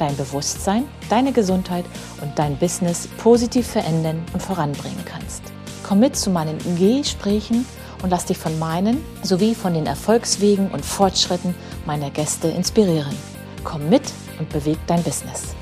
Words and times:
dein 0.00 0.16
Bewusstsein, 0.16 0.84
deine 1.10 1.32
Gesundheit 1.32 1.84
und 2.22 2.38
dein 2.38 2.56
Business 2.56 3.08
positiv 3.18 3.66
verändern 3.66 4.24
und 4.32 4.42
voranbringen 4.42 5.04
kannst. 5.04 5.42
Komm 5.86 6.00
mit 6.00 6.16
zu 6.16 6.30
meinen 6.30 6.58
Gesprächen 6.76 7.66
und 8.02 8.10
lass 8.10 8.26
dich 8.26 8.38
von 8.38 8.58
meinen 8.58 9.04
sowie 9.22 9.54
von 9.54 9.74
den 9.74 9.86
Erfolgswegen 9.86 10.70
und 10.70 10.84
Fortschritten 10.84 11.54
meiner 11.86 12.10
Gäste 12.10 12.48
inspirieren. 12.48 13.14
Komm 13.64 13.88
mit 13.88 14.12
und 14.38 14.48
beweg 14.48 14.78
dein 14.86 15.02
Business. 15.02 15.54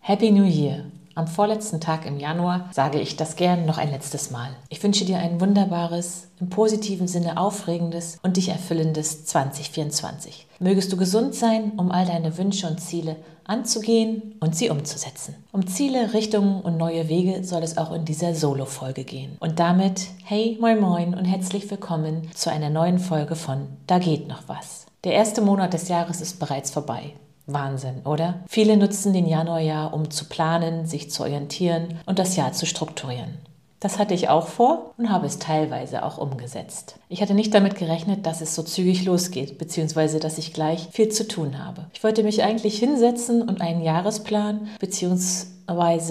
Happy 0.00 0.30
New 0.30 0.44
Year! 0.44 0.99
Am 1.16 1.26
vorletzten 1.26 1.80
Tag 1.80 2.06
im 2.06 2.18
Januar 2.18 2.68
sage 2.72 3.00
ich 3.00 3.16
das 3.16 3.34
gern 3.34 3.66
noch 3.66 3.78
ein 3.78 3.90
letztes 3.90 4.30
Mal. 4.30 4.50
Ich 4.68 4.82
wünsche 4.82 5.04
dir 5.04 5.18
ein 5.18 5.40
wunderbares, 5.40 6.28
im 6.38 6.50
positiven 6.50 7.08
Sinne 7.08 7.36
aufregendes 7.36 8.18
und 8.22 8.36
dich 8.36 8.48
erfüllendes 8.48 9.24
2024. 9.24 10.46
Mögest 10.60 10.92
du 10.92 10.96
gesund 10.96 11.34
sein, 11.34 11.72
um 11.76 11.90
all 11.90 12.06
deine 12.06 12.38
Wünsche 12.38 12.68
und 12.68 12.80
Ziele 12.80 13.16
anzugehen 13.44 14.36
und 14.38 14.54
sie 14.54 14.70
umzusetzen. 14.70 15.34
Um 15.50 15.66
Ziele, 15.66 16.14
Richtungen 16.14 16.60
und 16.60 16.76
neue 16.76 17.08
Wege 17.08 17.42
soll 17.42 17.64
es 17.64 17.76
auch 17.76 17.92
in 17.92 18.04
dieser 18.04 18.34
Solo-Folge 18.34 19.04
gehen. 19.04 19.36
Und 19.40 19.58
damit, 19.58 20.06
hey, 20.24 20.56
moin 20.60 20.80
moin 20.80 21.14
und 21.14 21.24
herzlich 21.24 21.68
willkommen 21.70 22.30
zu 22.34 22.50
einer 22.50 22.70
neuen 22.70 23.00
Folge 23.00 23.34
von 23.34 23.66
Da 23.88 23.98
geht 23.98 24.28
noch 24.28 24.44
was. 24.46 24.86
Der 25.02 25.14
erste 25.14 25.40
Monat 25.40 25.72
des 25.72 25.88
Jahres 25.88 26.20
ist 26.20 26.38
bereits 26.38 26.70
vorbei. 26.70 27.14
Wahnsinn, 27.52 28.02
oder? 28.04 28.40
Viele 28.48 28.76
nutzen 28.76 29.12
den 29.12 29.26
Januarjahr, 29.26 29.92
um 29.92 30.10
zu 30.10 30.26
planen, 30.26 30.86
sich 30.86 31.10
zu 31.10 31.22
orientieren 31.22 31.98
und 32.06 32.18
das 32.18 32.36
Jahr 32.36 32.52
zu 32.52 32.66
strukturieren. 32.66 33.38
Das 33.80 33.98
hatte 33.98 34.12
ich 34.12 34.28
auch 34.28 34.46
vor 34.46 34.92
und 34.98 35.10
habe 35.10 35.26
es 35.26 35.38
teilweise 35.38 36.04
auch 36.04 36.18
umgesetzt. 36.18 36.96
Ich 37.08 37.22
hatte 37.22 37.32
nicht 37.32 37.54
damit 37.54 37.76
gerechnet, 37.76 38.26
dass 38.26 38.42
es 38.42 38.54
so 38.54 38.62
zügig 38.62 39.06
losgeht, 39.06 39.56
beziehungsweise 39.56 40.20
dass 40.20 40.36
ich 40.36 40.52
gleich 40.52 40.88
viel 40.92 41.08
zu 41.08 41.26
tun 41.26 41.64
habe. 41.64 41.86
Ich 41.94 42.04
wollte 42.04 42.22
mich 42.22 42.42
eigentlich 42.42 42.78
hinsetzen 42.78 43.40
und 43.40 43.62
einen 43.62 43.82
Jahresplan 43.82 44.68
beziehungsweise 44.78 45.59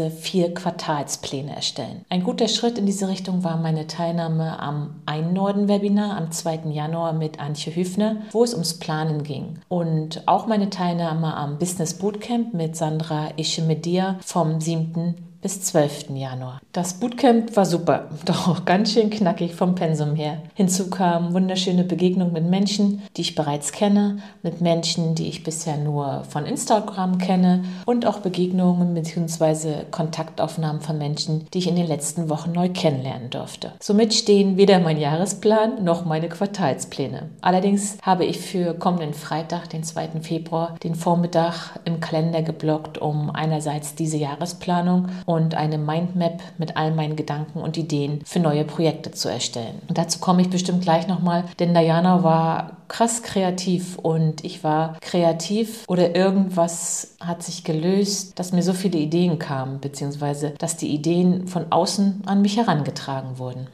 vier 0.10 0.54
Quartalspläne 0.54 1.56
erstellen. 1.56 2.06
Ein 2.10 2.24
guter 2.24 2.48
Schritt 2.48 2.78
in 2.78 2.86
diese 2.86 3.08
Richtung 3.08 3.44
war 3.44 3.58
meine 3.58 3.88
Teilnahme 3.88 4.60
am 4.60 5.02
Einnorden-Webinar 5.06 6.18
am 6.18 6.32
2. 6.32 6.70
Januar 6.72 7.14
mit 7.14 7.40
Antje 7.40 7.76
Hüfner, 7.76 8.18
wo 8.32 8.44
es 8.44 8.54
ums 8.54 8.80
Planen 8.80 9.24
ging. 9.24 9.60
Und 9.68 10.28
auch 10.28 10.48
meine 10.48 10.70
Teilnahme 10.70 11.36
am 11.36 11.58
Business 11.60 11.96
Bootcamp 11.96 12.54
mit 12.54 12.76
Sandra 12.76 13.30
Ischemedia 13.38 14.18
vom 14.22 14.62
7 14.62 15.29
bis 15.42 15.62
12. 15.62 16.09
Januar. 16.16 16.59
Das 16.73 16.95
Bootcamp 16.95 17.56
war 17.56 17.66
super, 17.66 18.09
doch 18.26 18.48
auch 18.48 18.66
ganz 18.66 18.94
schön 18.94 19.09
knackig 19.09 19.56
vom 19.56 19.76
Pensum 19.76 20.16
her. 20.16 20.40
Hinzu 20.54 20.90
kamen 20.90 21.34
wunderschöne 21.34 21.84
Begegnungen 21.84 22.34
mit 22.34 22.45
Menschen, 22.45 23.02
die 23.16 23.22
ich 23.22 23.36
bereits 23.36 23.72
kenne, 23.72 24.17
mit 24.44 24.62
Menschen, 24.62 25.16
die 25.16 25.28
ich 25.28 25.44
bisher 25.44 25.78
nur 25.78 26.26
von 26.30 26.45
Instagram 26.45 27.17
kenne 27.17 27.64
und 27.86 28.06
auch 28.06 28.20
Begegnungen 28.20 28.94
bzw. 28.94 29.86
Kontaktaufnahmen 29.92 30.82
von 30.82 30.98
Menschen, 30.98 31.48
die 31.54 31.60
ich 31.60 31.67
in 31.67 31.76
den 31.76 31.88
letzten 31.88 32.30
Wochen 32.30 32.52
neu 32.52 32.70
kennenlernen 32.70 33.30
durfte. 33.30 33.71
Somit 33.80 34.14
stehen 34.14 34.58
weder 34.58 34.80
mein 34.80 35.00
Jahresplan 35.00 35.83
noch 35.83 36.06
meine 36.06 36.27
Quartalspläne. 36.27 37.30
Allerdings 37.42 37.98
habe 38.02 38.26
ich 38.26 38.39
für 38.39 38.73
kommenden 38.73 39.14
Freitag, 39.14 39.70
den 39.70 39.83
2. 39.83 40.21
Februar, 40.21 40.76
den 40.83 40.95
Vormittag 40.95 41.80
im 41.86 42.00
Kalender 42.00 42.42
geblockt, 42.42 42.98
um 42.98 43.30
einerseits 43.30 43.95
diese 43.95 44.17
Jahresplanung 44.17 45.08
und 45.30 45.54
eine 45.54 45.78
Mindmap 45.78 46.42
mit 46.58 46.76
all 46.76 46.92
meinen 46.92 47.16
Gedanken 47.16 47.60
und 47.60 47.78
Ideen 47.78 48.22
für 48.26 48.40
neue 48.40 48.66
Projekte 48.66 49.12
zu 49.12 49.30
erstellen. 49.30 49.80
Und 49.88 50.00
dazu 50.00 50.17
komme 50.17 50.42
ich 50.42 50.50
bestimmt 50.50 50.82
gleich 50.82 51.08
nochmal, 51.08 51.44
denn 51.60 51.76
Diana 51.76 52.23
war 52.23 52.78
krass 52.88 53.22
kreativ 53.22 54.00
und 54.00 54.44
ich 54.44 54.64
war 54.64 54.98
kreativ 55.02 55.84
oder 55.88 56.16
irgendwas 56.16 57.16
hat 57.20 57.44
sich 57.44 57.64
gelöst, 57.64 58.39
dass 58.39 58.54
mir 58.54 58.64
so 58.64 58.73
viele 58.73 58.98
Ideen 58.98 59.38
kamen, 59.38 59.80
beziehungsweise 59.80 60.56
dass 60.58 60.78
die 60.78 60.89
Ideen 60.89 61.45
von 61.48 61.72
außen 61.72 62.23
an 62.26 62.42
mich 62.42 62.58
herangetragen 62.58 63.38
wurden. 63.38 63.68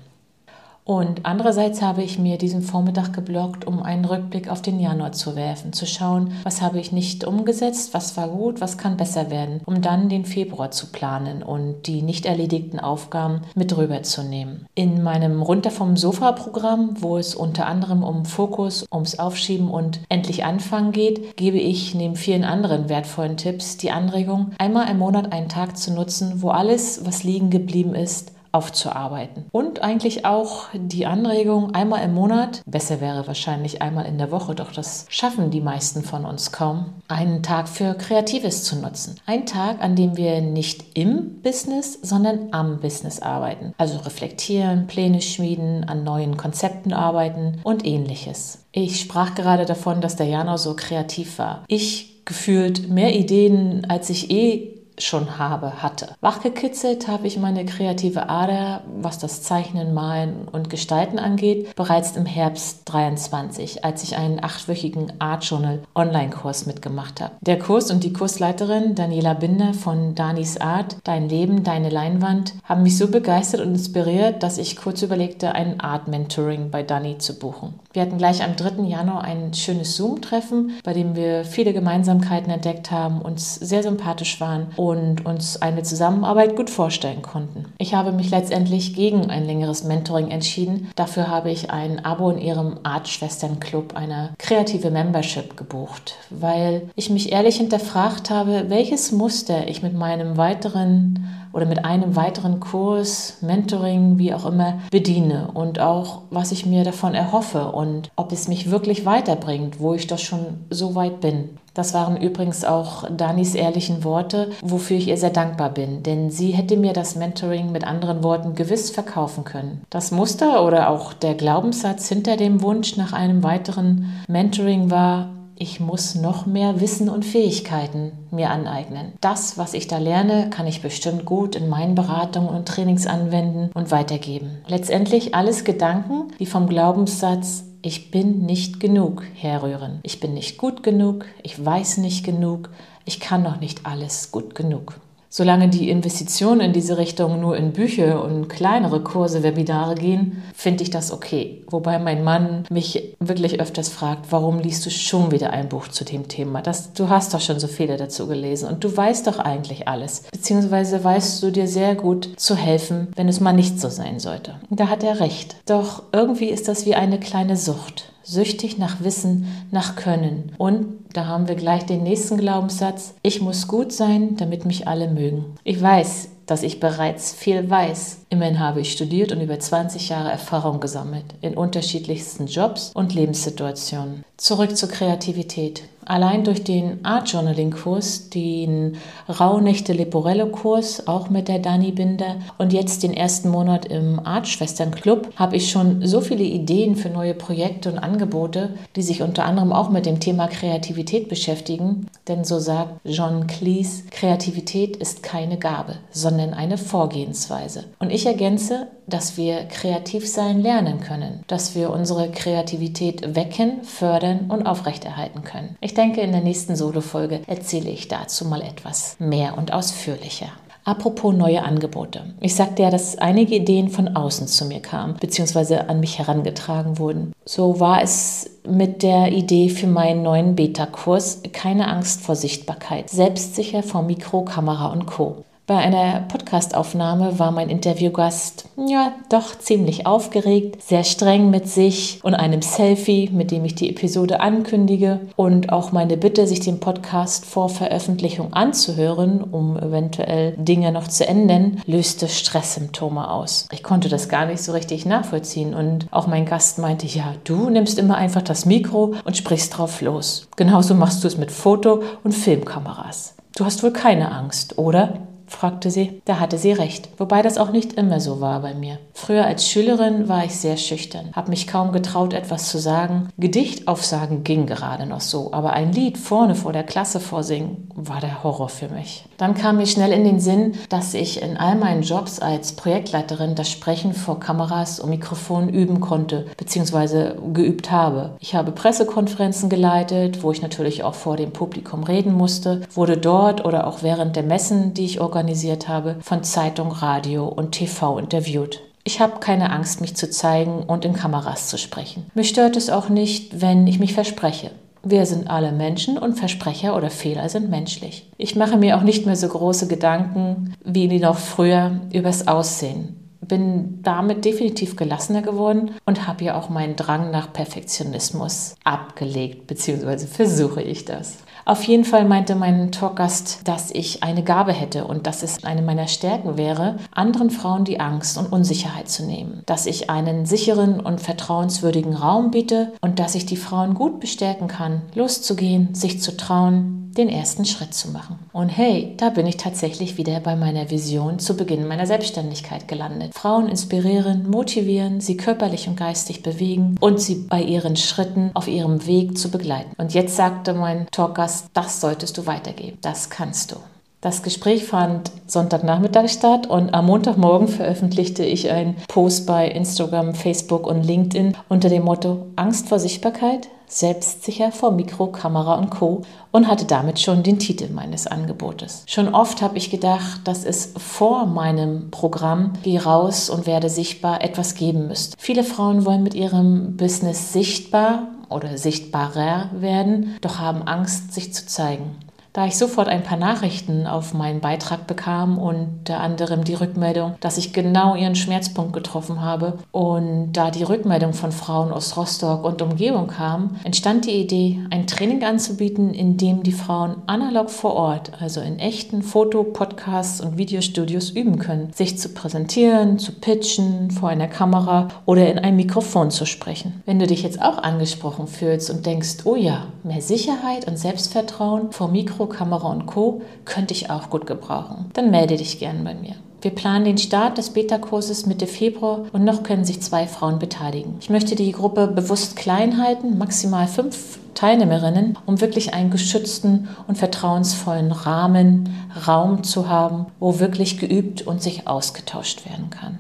Und 0.88 1.22
andererseits 1.24 1.82
habe 1.82 2.04
ich 2.04 2.20
mir 2.20 2.38
diesen 2.38 2.62
Vormittag 2.62 3.12
geblockt, 3.12 3.66
um 3.66 3.82
einen 3.82 4.06
Rückblick 4.06 4.50
auf 4.50 4.62
den 4.62 4.80
Januar 4.80 5.14
zu 5.14 5.36
werfen, 5.36 5.74
zu 5.74 5.88
schauen, 5.88 6.34
was 6.44 6.62
habe 6.62 6.80
ich 6.80 6.92
nicht 6.92 7.26
umgesetzt, 7.26 7.96
was 7.96 8.16
war 8.18 8.30
gut, 8.30 8.62
was 8.62 8.78
kann 8.78 8.96
besser 8.96 9.32
werden, 9.32 9.62
um 9.66 9.82
dann 9.82 10.10
den 10.10 10.26
Februar 10.26 10.70
zu 10.70 10.92
planen 10.92 11.42
und 11.42 11.88
die 11.88 12.04
nicht 12.04 12.28
erledigten 12.28 12.80
Aufgaben 12.80 13.42
mit 13.56 13.76
rüberzunehmen. 13.76 14.68
In 14.76 15.02
meinem 15.02 15.42
Runter 15.42 15.72
vom 15.72 15.98
Sofa 15.98 16.34
Programm, 16.34 16.98
wo 17.00 17.18
es 17.18 17.34
unter 17.34 17.66
anderem 17.66 18.04
um 18.04 18.24
Fokus, 18.24 18.86
ums 18.94 19.18
Aufschieben 19.18 19.72
und 19.72 20.02
endlich 20.10 20.46
anfangen 20.46 20.92
geht, 20.92 21.36
gebe 21.36 21.58
ich 21.58 21.96
neben 21.96 22.16
vielen 22.16 22.44
anderen 22.44 22.90
wertvollen 22.90 23.38
Tipps 23.38 23.78
die 23.78 23.90
Anregung, 23.90 24.52
einmal 24.60 24.88
im 24.92 25.00
Monat 25.00 25.34
einen 25.34 25.50
Tag 25.50 25.78
zu 25.78 25.92
nutzen, 25.92 26.44
wo 26.44 26.50
alles, 26.50 27.04
was 27.06 27.24
liegen 27.24 27.50
geblieben 27.50 27.96
ist, 27.96 28.35
aufzuarbeiten. 28.56 29.46
Und 29.52 29.82
eigentlich 29.82 30.26
auch 30.26 30.68
die 30.74 31.06
Anregung, 31.06 31.76
einmal 31.76 32.04
im 32.04 32.14
Monat, 32.14 32.62
besser 32.66 33.02
wäre 33.02 33.28
wahrscheinlich 33.28 33.82
einmal 33.82 34.06
in 34.06 34.18
der 34.18 34.32
Woche, 34.32 34.56
doch 34.56 34.72
das 34.72 35.06
schaffen 35.10 35.52
die 35.52 35.60
meisten 35.60 36.04
von 36.04 36.26
uns 36.26 36.54
kaum, 36.54 36.94
einen 37.10 37.44
Tag 37.44 37.68
für 37.68 37.96
Kreatives 37.96 38.64
zu 38.64 38.78
nutzen. 38.78 39.20
Ein 39.26 39.46
Tag, 39.46 39.82
an 39.82 39.98
dem 39.98 40.16
wir 40.16 40.40
nicht 40.40 40.98
im 40.98 41.42
Business, 41.42 42.00
sondern 42.02 42.48
am 42.52 42.80
Business 42.80 43.22
arbeiten. 43.22 43.74
Also 43.78 43.98
reflektieren, 43.98 44.88
Pläne 44.88 45.22
schmieden, 45.22 45.84
an 45.84 46.06
neuen 46.06 46.38
Konzepten 46.38 46.94
arbeiten 46.94 47.60
und 47.64 47.86
ähnliches. 47.86 48.66
Ich 48.72 49.02
sprach 49.02 49.36
gerade 49.36 49.66
davon, 49.66 50.00
dass 50.00 50.16
der 50.16 50.28
Januar 50.28 50.58
so 50.58 50.76
kreativ 50.76 51.40
war. 51.40 51.64
Ich 51.68 52.24
gefühlt 52.26 52.90
mehr 52.90 53.16
Ideen, 53.16 53.86
als 53.90 54.10
ich 54.10 54.32
eh 54.32 54.76
schon 54.98 55.38
habe, 55.38 55.82
hatte. 55.82 56.16
Wachgekitzelt 56.22 57.08
habe 57.08 57.28
ich 57.28 57.38
meine 57.38 57.66
kreative 57.66 58.30
Ader, 58.30 58.82
was 59.02 59.20
das 59.20 59.42
Zeichnen, 59.42 59.94
Malen 59.94 60.48
und 60.52 60.70
Gestalten 60.70 61.20
angeht, 61.20 61.76
bereits 61.76 62.16
im 62.16 62.26
Herbst 62.26 62.82
23, 62.86 63.84
als 63.84 64.04
ich 64.04 64.18
einen 64.18 64.44
achtwöchigen 64.44 65.14
Art 65.20 65.44
Journal 65.44 65.80
Online-Kurs 65.96 66.66
mitgemacht 66.66 67.22
habe. 67.22 67.34
Der 67.42 67.60
Kurs 67.60 67.92
und 67.92 68.04
die 68.04 68.14
Kursleiterin 68.14 68.96
Daniela 68.96 69.34
Binder 69.34 69.74
von 69.74 70.16
Danis 70.16 70.58
Art, 70.58 70.98
Dein 71.04 71.30
Leben, 71.30 71.64
deine 71.64 71.90
Leinwand, 71.90 72.54
haben 72.64 72.84
mich 72.84 72.98
so 72.98 73.08
begeistert 73.08 73.62
und 73.62 73.70
inspiriert, 73.70 74.44
dass 74.44 74.58
ich 74.58 74.76
kurz 74.76 75.02
überlegte, 75.02 75.54
ein 75.54 75.80
Art 75.80 76.08
Mentoring 76.08 76.72
bei 76.72 76.84
Dani 76.84 77.18
zu 77.18 77.38
buchen. 77.38 77.80
Wir 77.96 78.02
hatten 78.02 78.18
gleich 78.18 78.44
am 78.44 78.58
3. 78.58 78.84
Januar 78.84 79.24
ein 79.24 79.54
schönes 79.54 79.96
Zoom-Treffen, 79.96 80.72
bei 80.84 80.92
dem 80.92 81.16
wir 81.16 81.46
viele 81.46 81.72
Gemeinsamkeiten 81.72 82.52
entdeckt 82.52 82.92
haben, 82.92 83.22
uns 83.22 83.56
sehr 83.56 83.84
sympathisch 83.84 84.42
waren 84.42 84.68
und 84.76 85.26
uns 85.26 85.62
eine 85.62 85.82
Zusammenarbeit 85.82 86.58
gut 86.58 86.70
vorstellen 86.70 87.22
konnten. 87.22 87.68
Ich 87.78 87.94
habe 87.94 88.12
mich 88.12 88.32
letztendlich 88.32 88.96
gegen 88.96 89.30
ein 89.30 89.46
längeres 89.46 89.86
Mentoring 89.86 90.30
entschieden. 90.30 90.90
Dafür 90.98 91.30
habe 91.30 91.52
ich 91.52 91.72
ein 91.72 92.04
Abo 92.04 92.30
in 92.32 92.40
ihrem 92.40 92.80
Art-Schwestern-Club, 92.84 93.96
eine 93.96 94.32
kreative 94.40 94.92
Membership, 94.92 95.56
gebucht, 95.56 96.16
weil 96.30 96.90
ich 96.96 97.10
mich 97.10 97.32
ehrlich 97.32 97.56
hinterfragt 97.56 98.30
habe, 98.30 98.66
welches 98.68 99.14
Muster 99.14 99.70
ich 99.70 99.82
mit 99.84 99.94
meinem 99.94 100.36
weiteren 100.36 101.45
oder 101.56 101.66
mit 101.66 101.86
einem 101.86 102.18
weiteren 102.18 102.60
Kurs, 102.60 103.38
Mentoring, 103.40 104.18
wie 104.18 104.34
auch 104.34 104.46
immer, 104.46 104.80
bediene 104.92 105.50
und 105.54 105.80
auch, 105.80 106.24
was 106.30 106.52
ich 106.52 106.66
mir 106.66 106.84
davon 106.84 107.16
erhoffe 107.16 107.72
und 107.72 108.12
ob 108.18 108.34
es 108.34 108.50
mich 108.50 108.72
wirklich 108.72 109.06
weiterbringt, 109.06 109.80
wo 109.80 109.94
ich 109.94 110.08
doch 110.08 110.20
schon 110.20 110.66
so 110.70 110.96
weit 110.96 111.22
bin. 111.22 111.52
Das 111.74 111.94
waren 111.94 112.18
übrigens 112.18 112.66
auch 112.66 113.10
Danis 113.10 113.56
ehrlichen 113.56 114.04
Worte, 114.04 114.52
wofür 114.62 114.98
ich 114.98 115.08
ihr 115.08 115.18
sehr 115.18 115.30
dankbar 115.30 115.70
bin, 115.70 116.04
denn 116.04 116.30
sie 116.30 116.52
hätte 116.52 116.76
mir 116.76 116.92
das 116.92 117.16
Mentoring 117.16 117.72
mit 117.72 117.86
anderen 117.86 118.22
Worten 118.22 118.56
gewiss 118.56 118.92
verkaufen 118.92 119.46
können. 119.46 119.82
Das 119.90 120.12
Muster 120.12 120.66
oder 120.66 120.90
auch 120.90 121.14
der 121.14 121.36
Glaubenssatz 121.36 122.10
hinter 122.10 122.36
dem 122.36 122.62
Wunsch 122.62 122.98
nach 122.98 123.14
einem 123.14 123.44
weiteren 123.44 124.12
Mentoring 124.28 124.90
war, 124.90 125.30
ich 125.58 125.80
muss 125.80 126.16
noch 126.16 126.46
mehr 126.46 126.82
Wissen 126.82 127.10
und 127.10 127.24
Fähigkeiten 127.24 128.12
mir 128.32 128.50
aneignen. 128.50 129.14
Das, 129.22 129.58
was 129.58 129.74
ich 129.74 129.88
da 129.88 129.98
lerne, 129.98 130.50
kann 130.50 130.68
ich 130.68 130.82
bestimmt 130.82 131.26
gut 131.26 131.56
in 131.56 131.70
meinen 131.70 131.96
Beratungen 131.96 132.50
und 132.50 132.68
Trainings 132.68 133.08
anwenden 133.08 133.72
und 133.74 133.92
weitergeben. 133.92 134.60
Letztendlich 134.68 135.34
alles 135.34 135.64
Gedanken, 135.64 136.32
die 136.40 136.46
vom 136.46 136.68
Glaubenssatz 136.68 137.64
ich 137.82 138.10
bin 138.10 138.48
nicht 138.48 138.80
genug 138.80 139.24
herrühren. 139.36 140.00
Ich 140.02 140.20
bin 140.20 140.34
nicht 140.34 140.58
gut 140.58 140.82
genug, 140.82 141.28
ich 141.44 141.64
weiß 141.64 141.98
nicht 141.98 142.26
genug, 142.26 142.72
ich 143.06 143.20
kann 143.20 143.44
noch 143.44 143.60
nicht 143.60 143.86
alles 143.86 144.32
gut 144.32 144.56
genug. 144.56 144.96
Solange 145.38 145.68
die 145.68 145.90
Investitionen 145.90 146.62
in 146.62 146.72
diese 146.72 146.98
Richtung 146.98 147.42
nur 147.42 147.58
in 147.58 147.74
Bücher 147.74 148.24
und 148.24 148.48
kleinere 148.48 149.02
Kurse, 149.02 149.44
Webinare 149.44 149.96
gehen, 149.96 150.42
finde 150.54 150.84
ich 150.84 150.92
das 150.92 151.12
okay. 151.12 151.62
Wobei 151.70 152.00
mein 152.00 152.24
Mann 152.24 152.64
mich 152.70 153.18
wirklich 153.20 153.60
öfters 153.60 153.90
fragt, 153.90 154.32
warum 154.32 154.60
liest 154.60 154.86
du 154.86 154.90
schon 154.90 155.34
wieder 155.34 155.50
ein 155.50 155.68
Buch 155.68 155.90
zu 155.90 156.06
dem 156.06 156.30
Thema? 156.30 156.62
Das, 156.62 156.94
du 156.94 157.10
hast 157.10 157.34
doch 157.34 157.42
schon 157.42 157.60
so 157.60 157.68
viele 157.68 157.98
dazu 157.98 158.28
gelesen 158.28 158.70
und 158.70 158.82
du 158.82 158.96
weißt 158.96 159.28
doch 159.28 159.40
eigentlich 159.40 159.90
alles. 159.90 160.24
Beziehungsweise 160.32 161.04
weißt 161.04 161.44
du 161.44 161.52
dir 161.52 161.68
sehr 161.68 161.96
gut 161.96 162.30
zu 162.38 162.56
helfen, 162.56 163.10
wenn 163.18 163.28
es 163.28 163.42
mal 163.42 163.52
nicht 163.52 163.78
so 163.78 163.90
sein 163.90 164.20
sollte. 164.22 164.56
Da 164.70 164.88
hat 164.88 165.04
er 165.04 165.20
recht. 165.20 165.58
Doch 165.66 166.04
irgendwie 166.14 166.48
ist 166.48 166.70
das 166.70 166.86
wie 166.86 166.96
eine 166.96 167.20
kleine 167.20 167.58
Sucht 167.58 168.15
süchtig 168.26 168.78
nach 168.78 169.04
Wissen, 169.04 169.48
nach 169.72 169.96
Können. 169.96 170.52
Und 170.58 170.88
da 171.14 171.28
haben 171.28 171.48
wir 171.48 171.56
gleich 171.56 171.86
den 171.86 172.04
nächsten 172.04 172.38
Glaubenssatz, 172.38 173.14
ich 173.22 173.42
muss 173.42 173.68
gut 173.68 173.94
sein, 173.94 174.36
damit 174.36 174.66
mich 174.66 174.88
alle 174.88 175.10
mögen. 175.10 175.56
Ich 175.64 175.82
weiß, 175.82 176.30
dass 176.46 176.64
ich 176.64 176.80
bereits 176.80 177.34
viel 177.34 177.70
weiß. 177.70 178.25
Immerhin 178.36 178.60
habe 178.60 178.82
ich 178.82 178.92
studiert 178.92 179.32
und 179.32 179.40
über 179.40 179.58
20 179.58 180.10
Jahre 180.10 180.30
Erfahrung 180.30 180.82
gesammelt 180.82 181.24
in 181.40 181.56
unterschiedlichsten 181.56 182.48
Jobs 182.48 182.92
und 182.94 183.14
Lebenssituationen. 183.14 184.26
Zurück 184.36 184.76
zur 184.76 184.90
Kreativität. 184.90 185.84
Allein 186.08 186.44
durch 186.44 186.64
den 186.64 187.04
Art 187.04 187.32
Journaling 187.32 187.72
Kurs, 187.72 188.30
den 188.30 188.98
Rauhnächte 189.28 189.92
Leporello 189.92 190.48
Kurs, 190.48 191.08
auch 191.08 191.32
mit 191.32 191.48
der 191.48 191.58
Dani 191.58 191.92
Binder 191.92 192.36
und 192.60 192.74
jetzt 192.74 193.02
den 193.02 193.14
ersten 193.14 193.50
Monat 193.50 193.86
im 193.86 194.20
Art 194.24 194.48
Schwestern 194.48 194.92
Club, 194.92 195.30
habe 195.36 195.56
ich 195.56 195.72
schon 195.72 196.06
so 196.06 196.22
viele 196.22 196.44
Ideen 196.44 196.96
für 196.96 197.10
neue 197.10 197.34
Projekte 197.34 197.92
und 197.92 197.98
Angebote, 197.98 198.76
die 198.96 199.02
sich 199.02 199.24
unter 199.24 199.46
anderem 199.46 199.74
auch 199.74 199.90
mit 199.90 200.06
dem 200.06 200.20
Thema 200.20 200.48
Kreativität 200.48 201.28
beschäftigen. 201.28 202.06
Denn 202.28 202.44
so 202.44 202.60
sagt 202.60 203.00
John 203.04 203.48
Cleese, 203.48 204.04
Kreativität 204.12 204.98
ist 204.98 205.24
keine 205.24 205.58
Gabe, 205.58 205.96
sondern 206.12 206.54
eine 206.54 206.78
Vorgehensweise. 206.78 207.86
Und 207.98 208.12
ich 208.12 208.25
ergänze, 208.26 208.88
dass 209.08 209.38
wir 209.38 209.66
kreativ 209.66 210.28
sein 210.28 210.62
lernen 210.62 211.00
können, 211.00 211.44
dass 211.48 211.76
wir 211.76 211.92
unsere 211.92 212.32
Kreativität 212.32 213.36
wecken, 213.36 213.84
fördern 213.84 214.50
und 214.50 214.66
aufrechterhalten 214.66 215.44
können. 215.44 215.76
Ich 215.82 215.94
denke, 215.94 216.22
in 216.22 216.32
der 216.32 216.42
nächsten 216.42 216.76
Solo-Folge 216.76 217.42
erzähle 217.48 217.90
ich 217.90 218.08
dazu 218.08 218.46
mal 218.46 218.62
etwas 218.62 219.16
mehr 219.20 219.58
und 219.58 219.74
ausführlicher. 219.74 220.50
Apropos 220.86 221.34
neue 221.34 221.64
Angebote. 221.64 222.22
Ich 222.42 222.54
sagte 222.54 222.84
ja, 222.84 222.92
dass 222.92 223.18
einige 223.18 223.56
Ideen 223.56 223.90
von 223.90 224.16
außen 224.16 224.46
zu 224.46 224.66
mir 224.66 224.82
kamen, 224.82 225.18
beziehungsweise 225.20 225.90
an 225.90 226.00
mich 226.00 226.20
herangetragen 226.20 227.00
wurden. 227.00 227.34
So 227.44 227.80
war 227.80 228.04
es 228.04 228.52
mit 228.68 229.02
der 229.02 229.32
Idee 229.32 229.70
für 229.70 229.88
meinen 229.88 230.22
neuen 230.22 230.56
Beta-Kurs 230.56 231.42
Keine 231.54 231.88
Angst 231.88 232.22
vor 232.22 232.36
Sichtbarkeit, 232.36 233.10
selbstsicher 233.10 233.82
vor 233.82 234.04
Mikro, 234.04 234.46
Kamera 234.46 234.92
und 234.92 235.08
Co. 235.08 235.44
Bei 235.68 235.78
einer 235.78 236.20
Podcastaufnahme 236.28 237.40
war 237.40 237.50
mein 237.50 237.70
Interviewgast 237.70 238.70
ja 238.78 239.14
doch 239.30 239.58
ziemlich 239.58 240.06
aufgeregt, 240.06 240.80
sehr 240.84 241.04
streng 241.04 241.50
mit 241.50 241.68
sich 241.68 242.20
und 242.22 242.36
einem 242.36 242.62
Selfie, 242.62 243.32
mit 243.34 243.50
dem 243.50 243.66
ich 243.66 243.74
die 243.74 243.90
Episode 243.90 244.42
ankündige 244.42 245.22
und 245.36 245.72
auch 245.72 245.92
meine 245.92 246.18
Bitte, 246.18 246.46
sich 246.46 246.60
den 246.60 246.80
Podcast 246.80 247.48
vor 247.48 247.70
Veröffentlichung 247.70 248.54
anzuhören, 248.54 249.42
um 249.42 249.76
eventuell 249.76 250.52
Dinge 250.56 250.92
noch 250.92 251.08
zu 251.08 251.28
ändern, 251.28 251.82
löste 251.88 252.28
Stresssymptome 252.28 253.28
aus. 253.28 253.68
Ich 253.72 253.82
konnte 253.82 254.08
das 254.08 254.30
gar 254.30 254.46
nicht 254.46 254.62
so 254.62 254.72
richtig 254.72 255.08
nachvollziehen 255.08 255.74
und 255.74 256.06
auch 256.12 256.28
mein 256.28 256.46
Gast 256.46 256.78
meinte, 256.78 257.08
ja, 257.08 257.34
du 257.44 257.72
nimmst 257.72 257.98
immer 257.98 258.18
einfach 258.18 258.44
das 258.44 258.68
Mikro 258.68 259.16
und 259.26 259.36
sprichst 259.36 259.76
drauf 259.76 260.02
los. 260.02 260.48
Genauso 260.58 260.94
machst 260.94 261.24
du 261.24 261.28
es 261.28 261.40
mit 261.40 261.52
Foto- 261.52 262.04
und 262.24 262.34
Filmkameras. 262.34 263.34
Du 263.58 263.66
hast 263.66 263.82
wohl 263.82 263.94
keine 263.94 264.32
Angst, 264.32 264.78
oder? 264.78 265.26
Fragte 265.48 265.92
sie. 265.92 266.22
Da 266.26 266.40
hatte 266.40 266.58
sie 266.58 266.72
recht, 266.72 267.10
wobei 267.18 267.42
das 267.42 267.58
auch 267.58 267.72
nicht 267.72 267.94
immer 267.94 268.20
so 268.20 268.42
war 268.42 268.62
bei 268.62 268.74
mir. 268.74 268.98
Früher 269.14 269.46
als 269.46 269.68
Schülerin 269.68 270.28
war 270.28 270.46
ich 270.46 270.56
sehr 270.56 270.78
schüchtern, 270.78 271.32
habe 271.34 271.50
mich 271.50 271.68
kaum 271.68 271.92
getraut, 271.92 272.34
etwas 272.34 272.70
zu 272.70 272.78
sagen. 272.78 273.30
Gedicht 273.38 273.88
aufsagen 273.88 274.44
ging 274.44 274.66
gerade 274.66 275.06
noch 275.06 275.22
so, 275.22 275.54
aber 275.54 275.74
ein 275.74 275.92
Lied 275.92 276.18
vorne 276.18 276.56
vor 276.56 276.74
der 276.74 276.84
Klasse 276.84 277.20
vorsingen 277.20 277.90
war 277.96 278.20
der 278.20 278.44
Horror 278.44 278.70
für 278.70 278.90
mich. 278.90 279.26
Dann 279.38 279.54
kam 279.54 279.78
mir 279.78 279.88
schnell 279.88 280.12
in 280.12 280.24
den 280.24 280.40
Sinn, 280.40 280.74
dass 280.90 281.14
ich 281.14 281.42
in 281.42 281.58
all 281.58 281.76
meinen 281.76 282.04
Jobs 282.04 282.40
als 282.40 282.74
Projektleiterin 282.74 283.56
das 283.56 283.70
Sprechen 283.70 284.14
vor 284.14 284.40
Kameras 284.40 285.00
und 285.00 285.10
Mikrofonen 285.10 285.70
üben 285.70 286.00
konnte 286.02 286.46
bzw. 286.58 287.36
geübt 287.54 287.92
habe. 287.92 288.36
Ich 288.40 288.56
habe 288.56 288.72
Pressekonferenzen 288.72 289.70
geleitet, 289.70 290.44
wo 290.44 290.52
ich 290.52 290.62
natürlich 290.62 291.04
auch 291.04 291.16
vor 291.16 291.38
dem 291.38 291.52
Publikum 291.52 292.04
reden 292.04 292.34
musste, 292.34 292.82
wurde 292.94 293.18
dort 293.18 293.66
oder 293.66 293.88
auch 293.88 294.04
während 294.04 294.36
der 294.36 294.44
Messen, 294.44 294.94
die 294.94 295.06
ich 295.06 295.22
organisiert 295.36 295.88
habe, 295.90 296.16
von 296.22 296.44
Zeitung, 296.44 296.92
Radio 296.92 297.46
und 297.46 297.74
TV 297.74 298.18
interviewt. 298.18 298.82
Ich 299.04 299.20
habe 299.20 299.40
keine 299.40 299.70
Angst, 299.70 300.02
mich 300.02 300.16
zu 300.16 300.30
zeigen 300.30 300.82
und 300.82 301.06
in 301.06 301.14
Kameras 301.14 301.68
zu 301.68 301.78
sprechen. 301.78 302.26
Mich 302.34 302.50
stört 302.50 302.76
es 302.76 302.90
auch 302.90 303.10
nicht, 303.10 303.62
wenn 303.62 303.86
ich 303.86 304.00
mich 304.00 304.14
verspreche. 304.14 304.72
Wir 305.04 305.28
sind 305.28 305.48
alle 305.48 305.72
Menschen 305.72 306.18
und 306.18 306.40
Versprecher 306.40 306.96
oder 306.98 307.12
Fehler 307.12 307.48
sind 307.50 307.70
menschlich. 307.70 308.28
Ich 308.38 308.56
mache 308.56 308.78
mir 308.78 308.98
auch 308.98 309.04
nicht 309.04 309.28
mehr 309.28 309.36
so 309.36 309.48
große 309.48 309.88
Gedanken 309.88 310.74
wie 310.84 311.20
noch 311.20 311.38
früher 311.38 312.02
übers 312.12 312.48
Aussehen. 312.48 313.16
Bin 313.42 314.00
damit 314.02 314.44
definitiv 314.44 314.96
gelassener 314.96 315.44
geworden 315.44 315.92
und 316.08 316.26
habe 316.26 316.46
ja 316.46 316.58
auch 316.60 316.70
meinen 316.70 316.96
Drang 316.96 317.30
nach 317.30 317.54
Perfektionismus 317.54 318.74
abgelegt, 318.84 319.68
beziehungsweise 319.68 320.26
versuche 320.26 320.82
ich 320.82 321.06
das. 321.06 321.38
Auf 321.68 321.84
jeden 321.86 322.06
Fall 322.06 322.26
meinte 322.26 322.54
mein 322.54 322.92
Talkgast, 322.92 323.62
dass 323.68 323.90
ich 323.90 324.22
eine 324.22 324.44
Gabe 324.44 324.72
hätte 324.72 325.06
und 325.06 325.26
dass 325.26 325.42
es 325.42 325.64
eine 325.64 325.82
meiner 325.82 326.08
Stärken 326.08 326.58
wäre, 326.58 326.98
anderen 327.10 327.50
Frauen 327.50 327.86
die 327.86 328.00
Angst 328.00 328.38
und 328.38 328.54
Unsicherheit 328.54 329.10
zu 329.10 329.26
nehmen. 329.26 329.64
Dass 329.66 329.88
ich 329.88 330.12
einen 330.12 330.46
sicheren 330.46 331.00
und 331.00 331.22
vertrauenswürdigen 331.22 332.14
Raum 332.14 332.52
biete 332.52 332.94
und 333.02 333.18
dass 333.18 333.34
ich 333.34 333.48
die 333.48 333.58
Frauen 333.58 333.96
gut 333.96 334.20
bestärken 334.20 334.68
kann, 334.68 335.02
loszugehen, 335.16 335.96
sich 335.96 336.22
zu 336.22 336.38
trauen, 336.38 337.05
den 337.18 337.30
ersten 337.30 337.66
Schritt 337.66 337.94
zu 337.94 338.10
machen. 338.10 338.40
Und 338.52 338.70
hey, 338.70 339.14
da 339.18 339.30
bin 339.30 339.48
ich 339.48 339.58
tatsächlich 339.58 340.18
wieder 340.18 340.40
bei 340.40 340.56
meiner 340.56 340.90
Vision 340.90 341.40
zu 341.40 341.56
Beginn 341.56 341.88
meiner 341.88 342.08
Selbstständigkeit 342.08 342.88
gelandet. 342.88 343.34
Frauen 343.34 343.68
inspirieren, 343.70 344.50
motivieren, 344.50 345.22
sie 345.22 345.38
körperlich 345.38 345.88
und 345.88 345.98
geistig 345.98 346.44
bewegen 346.44 346.96
und 347.00 347.20
sie 347.20 347.46
bei 347.50 347.62
ihren 347.62 347.96
Schritten 347.96 348.52
auf 348.54 348.68
ihrem 348.68 349.06
Weg 349.06 349.38
zu 349.38 349.50
begleiten. 349.50 349.92
Und 349.98 350.14
jetzt 350.14 350.36
sagte 350.36 350.74
mein 350.74 351.08
Talkgast, 351.12 351.68
das 351.74 352.02
solltest 352.02 352.38
du 352.38 352.46
weitergeben. 352.46 352.98
Das 353.02 353.30
kannst 353.30 353.72
du. 353.72 353.78
Das 354.26 354.42
Gespräch 354.42 354.86
fand 354.86 355.30
Sonntagnachmittag 355.46 356.30
statt 356.30 356.66
und 356.66 356.96
am 356.96 357.06
Montagmorgen 357.06 357.68
veröffentlichte 357.68 358.44
ich 358.44 358.72
einen 358.72 358.96
Post 359.08 359.46
bei 359.46 359.70
Instagram, 359.70 360.34
Facebook 360.34 360.88
und 360.88 361.04
LinkedIn 361.04 361.56
unter 361.70 361.90
dem 361.90 362.06
Motto 362.06 362.48
Angst 362.56 362.90
vor 362.90 362.98
Sichtbarkeit, 362.98 363.68
selbstsicher 363.86 364.72
vor 364.72 364.90
Mikro, 364.90 365.28
Kamera 365.28 365.76
und 365.76 365.92
Co. 365.92 366.24
und 366.52 366.68
hatte 366.68 366.86
damit 366.86 367.20
schon 367.20 367.44
den 367.44 367.60
Titel 367.60 367.94
meines 367.94 368.26
Angebotes. 368.26 369.04
Schon 369.06 369.32
oft 369.32 369.62
habe 369.62 369.78
ich 369.78 369.92
gedacht, 369.92 370.42
dass 370.46 370.66
es 370.66 370.94
vor 370.98 371.46
meinem 371.46 372.10
Programm 372.10 372.74
Geh 372.82 372.98
raus 372.98 373.52
und 373.52 373.68
werde 373.68 373.90
sichtbar 373.92 374.44
etwas 374.44 374.74
geben 374.74 375.08
müsste. 375.08 375.38
Viele 375.40 375.64
Frauen 375.64 376.04
wollen 376.04 376.24
mit 376.24 376.34
ihrem 376.34 376.98
Business 376.98 377.54
sichtbar 377.54 378.24
oder 378.50 378.80
sichtbarer 378.80 379.70
werden, 379.76 380.36
doch 380.42 380.58
haben 380.58 380.82
Angst, 380.82 381.32
sich 381.32 381.54
zu 381.54 381.68
zeigen. 381.68 382.25
Da 382.56 382.66
ich 382.66 382.78
sofort 382.78 383.10
ein 383.10 383.22
paar 383.22 383.38
Nachrichten 383.38 384.08
auf 384.08 384.34
meinen 384.34 384.62
Beitrag 384.62 385.08
bekam, 385.08 385.58
unter 385.58 386.22
anderem 386.22 386.64
die 386.64 386.76
Rückmeldung, 386.76 387.36
dass 387.42 387.58
ich 387.58 387.74
genau 387.74 388.16
ihren 388.16 388.36
Schmerzpunkt 388.36 388.94
getroffen 388.94 389.42
habe 389.42 389.80
und 389.92 390.54
da 390.54 390.72
die 390.72 390.84
Rückmeldung 390.84 391.34
von 391.34 391.52
Frauen 391.52 391.92
aus 391.92 392.16
Rostock 392.16 392.64
und 392.64 392.82
Umgebung 392.82 393.28
kam, 393.28 393.76
entstand 393.84 394.26
die 394.26 394.40
Idee, 394.40 394.80
ein 394.90 395.06
Training 395.06 395.44
anzubieten, 395.44 396.14
in 396.14 396.38
dem 396.38 396.64
die 396.64 396.72
Frauen 396.72 397.18
analog 397.26 397.70
vor 397.70 397.94
Ort, 397.94 398.32
also 398.40 398.62
in 398.62 398.80
echten 398.80 399.22
Foto-, 399.22 399.66
Podcasts 399.66 400.40
und 400.40 400.58
Videostudios 400.58 401.32
üben 401.32 401.60
können, 401.60 401.92
sich 401.94 402.18
zu 402.18 402.30
präsentieren, 402.30 403.20
zu 403.20 403.34
pitchen, 403.34 404.12
vor 404.12 404.30
einer 404.30 404.48
Kamera 404.48 405.10
oder 405.26 405.52
in 405.52 405.60
ein 405.60 405.76
Mikrofon 405.76 406.32
zu 406.32 406.46
sprechen. 406.46 407.04
Wenn 407.06 407.20
du 407.20 407.28
dich 407.28 407.44
jetzt 407.44 407.62
auch 407.62 407.80
angesprochen 407.80 408.48
fühlst 408.48 408.90
und 408.90 409.06
denkst, 409.06 409.40
oh 409.44 409.58
ja, 409.58 409.88
mehr 410.04 410.22
Sicherheit 410.22 410.88
und 410.88 410.98
Selbstvertrauen 410.98 411.92
vor 411.92 412.08
Mikro 412.08 412.45
Kamera 412.48 412.90
und 412.90 413.06
Co. 413.06 413.42
könnte 413.66 413.94
ich 413.94 414.10
auch 414.10 414.30
gut 414.30 414.48
gebrauchen. 414.48 415.10
Dann 415.14 415.32
melde 415.32 415.58
dich 415.58 415.80
gern 415.80 416.04
bei 416.04 416.14
mir. 416.14 416.36
Wir 416.62 416.72
planen 416.72 417.06
den 417.06 417.20
Start 417.20 417.60
des 417.60 417.70
Beta-Kurses 417.70 418.48
Mitte 418.48 418.66
Februar 418.66 419.26
und 419.34 419.44
noch 419.44 419.62
können 419.62 419.86
sich 419.86 420.02
zwei 420.02 420.26
Frauen 420.26 420.58
beteiligen. 420.58 421.18
Ich 421.22 421.30
möchte 421.30 421.56
die 421.56 421.72
Gruppe 421.72 422.08
bewusst 422.08 422.56
klein 422.56 423.02
halten, 423.02 423.38
maximal 423.38 423.86
fünf 423.86 424.40
Teilnehmerinnen, 424.56 425.38
um 425.46 425.62
wirklich 425.62 425.94
einen 425.94 426.10
geschützten 426.10 426.88
und 427.08 427.20
vertrauensvollen 427.20 428.12
Rahmen, 428.12 428.90
Raum 429.28 429.64
zu 429.64 429.90
haben, 429.90 430.26
wo 430.40 430.60
wirklich 430.60 430.98
geübt 430.98 431.44
und 431.44 431.62
sich 431.62 431.88
ausgetauscht 431.88 432.66
werden 432.66 432.90
kann. 432.90 433.20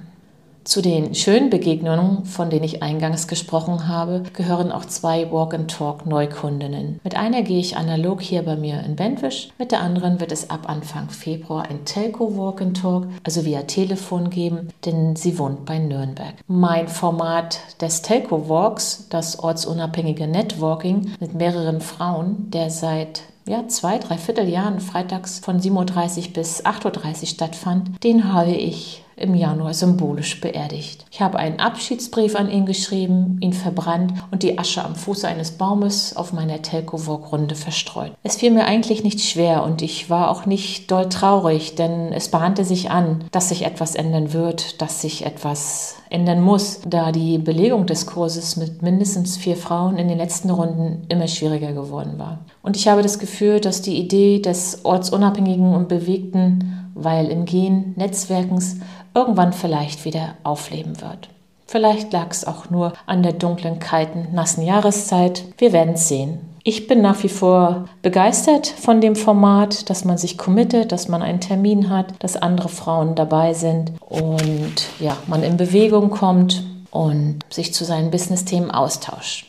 Zu 0.65 0.81
den 0.81 1.13
schönen 1.13 1.51
Begegnungen, 1.51 2.25
von 2.25 2.49
denen 2.49 2.63
ich 2.63 2.81
eingangs 2.81 3.27
gesprochen 3.27 3.87
habe, 3.87 4.23
gehören 4.33 4.71
auch 4.71 4.85
zwei 4.85 5.31
Walk-and-Talk-Neukundinnen. 5.31 6.99
Mit 7.03 7.15
einer 7.15 7.43
gehe 7.43 7.59
ich 7.59 7.77
analog 7.77 8.19
hier 8.19 8.41
bei 8.41 8.55
mir 8.55 8.83
in 8.83 8.95
Bentwisch, 8.95 9.49
mit 9.59 9.71
der 9.71 9.81
anderen 9.81 10.19
wird 10.19 10.31
es 10.31 10.49
ab 10.49 10.67
Anfang 10.67 11.09
Februar 11.09 11.69
ein 11.69 11.85
Telco 11.85 12.35
Walk-and-Talk, 12.35 13.05
also 13.23 13.45
via 13.45 13.61
Telefon 13.61 14.31
geben, 14.31 14.69
denn 14.85 15.15
sie 15.15 15.37
wohnt 15.37 15.65
bei 15.65 15.77
Nürnberg. 15.77 16.33
Mein 16.47 16.87
Format 16.87 17.59
des 17.79 18.01
Telco 18.01 18.49
Walks, 18.49 19.05
das 19.11 19.37
ortsunabhängige 19.37 20.25
Networking 20.25 21.11
mit 21.19 21.35
mehreren 21.35 21.79
Frauen, 21.79 22.49
der 22.49 22.71
seit 22.71 23.21
ja, 23.47 23.67
zwei, 23.67 23.99
dreiviertel 23.99 24.49
Jahren 24.49 24.79
freitags 24.79 25.37
von 25.37 25.59
7.30 25.59 26.29
Uhr 26.29 26.33
bis 26.33 26.65
8.30 26.65 27.21
Uhr 27.21 27.27
stattfand, 27.27 28.03
den 28.03 28.33
habe 28.33 28.53
ich 28.53 29.04
im 29.17 29.35
Januar 29.35 29.73
symbolisch 29.73 30.41
beerdigt. 30.41 31.05
Ich 31.11 31.21
habe 31.21 31.37
einen 31.39 31.59
Abschiedsbrief 31.59 32.35
an 32.35 32.49
ihn 32.49 32.65
geschrieben, 32.65 33.37
ihn 33.41 33.53
verbrannt 33.53 34.13
und 34.31 34.43
die 34.43 34.57
Asche 34.59 34.83
am 34.83 34.95
Fuße 34.95 35.27
eines 35.27 35.51
Baumes 35.51 36.15
auf 36.15 36.33
meiner 36.33 36.61
Telkowog-Runde 36.61 37.55
verstreut. 37.55 38.11
Es 38.23 38.35
fiel 38.35 38.51
mir 38.51 38.65
eigentlich 38.65 39.03
nicht 39.03 39.21
schwer 39.21 39.63
und 39.63 39.81
ich 39.81 40.09
war 40.09 40.29
auch 40.29 40.45
nicht 40.45 40.91
doll 40.91 41.07
traurig, 41.09 41.75
denn 41.75 42.11
es 42.11 42.29
bahnte 42.29 42.65
sich 42.65 42.91
an, 42.91 43.23
dass 43.31 43.49
sich 43.49 43.65
etwas 43.65 43.95
ändern 43.95 44.33
wird, 44.33 44.81
dass 44.81 45.01
sich 45.01 45.25
etwas 45.25 45.95
ändern 46.09 46.41
muss, 46.41 46.81
da 46.87 47.11
die 47.11 47.37
Belegung 47.37 47.85
des 47.85 48.05
Kurses 48.05 48.57
mit 48.57 48.81
mindestens 48.81 49.37
vier 49.37 49.57
Frauen 49.57 49.97
in 49.97 50.07
den 50.07 50.17
letzten 50.17 50.49
Runden 50.49 51.05
immer 51.09 51.27
schwieriger 51.27 51.73
geworden 51.73 52.17
war. 52.17 52.39
Und 52.61 52.77
ich 52.77 52.87
habe 52.87 53.01
das 53.01 53.19
Gefühl, 53.19 53.59
dass 53.59 53.81
die 53.81 53.97
Idee 53.97 54.39
des 54.39 54.83
ortsunabhängigen 54.83 55.73
und 55.73 55.87
bewegten, 55.87 56.91
weil 56.95 57.27
im 57.27 57.45
Gehen 57.45 57.93
Netzwerkens 57.97 58.77
irgendwann 59.15 59.53
vielleicht 59.53 60.05
wieder 60.05 60.35
aufleben 60.43 61.01
wird. 61.01 61.29
Vielleicht 61.65 62.13
lag 62.13 62.29
es 62.29 62.45
auch 62.45 62.69
nur 62.69 62.93
an 63.07 63.23
der 63.23 63.33
dunklen, 63.33 63.79
kalten, 63.79 64.27
nassen 64.33 64.61
Jahreszeit. 64.61 65.45
Wir 65.57 65.73
werden 65.73 65.95
es 65.95 66.07
sehen. 66.07 66.39
Ich 66.63 66.87
bin 66.87 67.01
nach 67.01 67.21
wie 67.23 67.29
vor 67.29 67.85
begeistert 68.01 68.67
von 68.67 68.99
dem 68.99 69.15
Format, 69.15 69.89
dass 69.89 70.03
man 70.03 70.17
sich 70.17 70.37
committet, 70.37 70.91
dass 70.91 71.07
man 71.07 71.21
einen 71.21 71.39
Termin 71.39 71.89
hat, 71.89 72.13
dass 72.19 72.37
andere 72.37 72.69
Frauen 72.69 73.13
dabei 73.13 73.53
sind 73.53 73.91
und 73.99 74.75
ja, 74.99 75.15
man 75.27 75.43
in 75.43 75.57
Bewegung 75.57 76.09
kommt 76.09 76.63
und 76.89 77.39
sich 77.49 77.73
zu 77.73 77.83
seinen 77.83 78.09
Business-Themen 78.09 78.71
austauscht. 78.71 79.44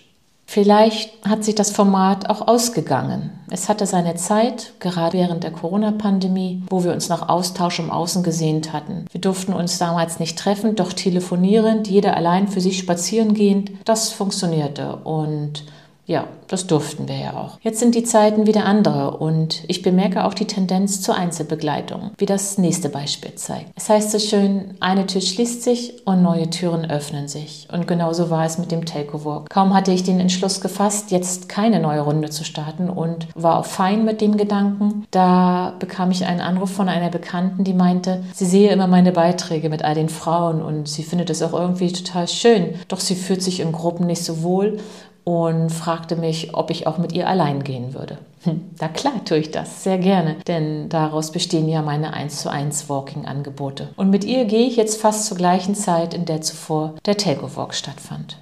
Vielleicht 0.46 1.26
hat 1.26 1.44
sich 1.44 1.56
das 1.56 1.72
Format 1.72 2.30
auch 2.30 2.46
ausgegangen. 2.46 3.30
Es 3.50 3.68
hatte 3.68 3.84
seine 3.84 4.14
Zeit, 4.14 4.74
gerade 4.78 5.18
während 5.18 5.44
der 5.44 5.50
Corona-Pandemie, 5.50 6.62
wo 6.70 6.84
wir 6.84 6.92
uns 6.92 7.08
nach 7.08 7.28
Austausch 7.28 7.80
im 7.80 7.90
Außen 7.90 8.22
gesehnt 8.22 8.72
hatten. 8.72 9.06
Wir 9.10 9.20
durften 9.20 9.52
uns 9.52 9.78
damals 9.78 10.20
nicht 10.20 10.38
treffen, 10.38 10.76
doch 10.76 10.92
telefonierend, 10.92 11.88
jeder 11.88 12.16
allein 12.16 12.48
für 12.48 12.60
sich 12.60 12.78
spazieren 12.78 13.34
gehend, 13.34 13.72
das 13.84 14.12
funktionierte. 14.12 14.96
Und 14.96 15.64
ja, 16.06 16.28
das 16.46 16.68
durften 16.68 17.08
wir 17.08 17.16
ja 17.16 17.32
auch. 17.34 17.58
Jetzt 17.62 17.80
sind 17.80 17.96
die 17.96 18.04
Zeiten 18.04 18.46
wieder 18.46 18.64
andere 18.64 19.16
und 19.16 19.64
ich 19.66 19.82
bemerke 19.82 20.24
auch 20.24 20.34
die 20.34 20.46
Tendenz 20.46 21.00
zur 21.02 21.16
Einzelbegleitung, 21.16 22.12
wie 22.16 22.26
das 22.26 22.58
nächste 22.58 22.88
Beispiel 22.88 23.34
zeigt. 23.34 23.72
Es 23.74 23.88
heißt 23.88 24.12
so 24.12 24.20
schön, 24.20 24.74
eine 24.78 25.06
Tür 25.06 25.20
schließt 25.20 25.64
sich 25.64 26.06
und 26.06 26.22
neue 26.22 26.48
Türen 26.48 26.88
öffnen 26.88 27.26
sich. 27.26 27.66
Und 27.72 27.88
genauso 27.88 28.30
war 28.30 28.44
es 28.44 28.58
mit 28.58 28.70
dem 28.70 28.84
Telco 28.84 29.24
Walk. 29.24 29.50
Kaum 29.50 29.74
hatte 29.74 29.90
ich 29.90 30.04
den 30.04 30.20
Entschluss 30.20 30.60
gefasst, 30.60 31.10
jetzt 31.10 31.48
keine 31.48 31.80
neue 31.80 32.02
Runde 32.02 32.30
zu 32.30 32.44
starten 32.44 32.88
und 32.88 33.26
war 33.34 33.58
auch 33.58 33.66
fein 33.66 34.04
mit 34.04 34.20
dem 34.20 34.36
Gedanken. 34.36 35.06
Da 35.10 35.74
bekam 35.80 36.12
ich 36.12 36.24
einen 36.24 36.40
Anruf 36.40 36.70
von 36.70 36.88
einer 36.88 37.10
Bekannten, 37.10 37.64
die 37.64 37.74
meinte, 37.74 38.22
sie 38.32 38.46
sehe 38.46 38.70
immer 38.70 38.86
meine 38.86 39.10
Beiträge 39.10 39.68
mit 39.68 39.84
all 39.84 39.96
den 39.96 40.08
Frauen 40.08 40.62
und 40.62 40.88
sie 40.88 41.02
findet 41.02 41.30
es 41.30 41.42
auch 41.42 41.52
irgendwie 41.52 41.90
total 41.90 42.28
schön. 42.28 42.74
Doch 42.86 43.00
sie 43.00 43.16
fühlt 43.16 43.42
sich 43.42 43.58
in 43.58 43.72
Gruppen 43.72 44.06
nicht 44.06 44.22
so 44.22 44.44
wohl 44.44 44.78
und 45.26 45.70
fragte 45.70 46.14
mich, 46.14 46.54
ob 46.54 46.70
ich 46.70 46.86
auch 46.86 46.98
mit 46.98 47.12
ihr 47.12 47.26
allein 47.26 47.64
gehen 47.64 47.94
würde. 47.94 48.18
Hm, 48.44 48.70
na 48.80 48.86
klar 48.86 49.24
tue 49.24 49.38
ich 49.38 49.50
das, 49.50 49.82
sehr 49.82 49.98
gerne, 49.98 50.36
denn 50.46 50.88
daraus 50.88 51.32
bestehen 51.32 51.68
ja 51.68 51.82
meine 51.82 52.14
1 52.14 52.42
zu 52.42 52.48
1 52.48 52.88
Walking-Angebote. 52.88 53.88
Und 53.96 54.10
mit 54.10 54.24
ihr 54.24 54.44
gehe 54.44 54.68
ich 54.68 54.76
jetzt 54.76 55.00
fast 55.00 55.26
zur 55.26 55.36
gleichen 55.36 55.74
Zeit, 55.74 56.14
in 56.14 56.26
der 56.26 56.42
zuvor 56.42 56.94
der 57.06 57.16
Telco 57.16 57.56
Walk 57.56 57.74
stattfand. 57.74 58.38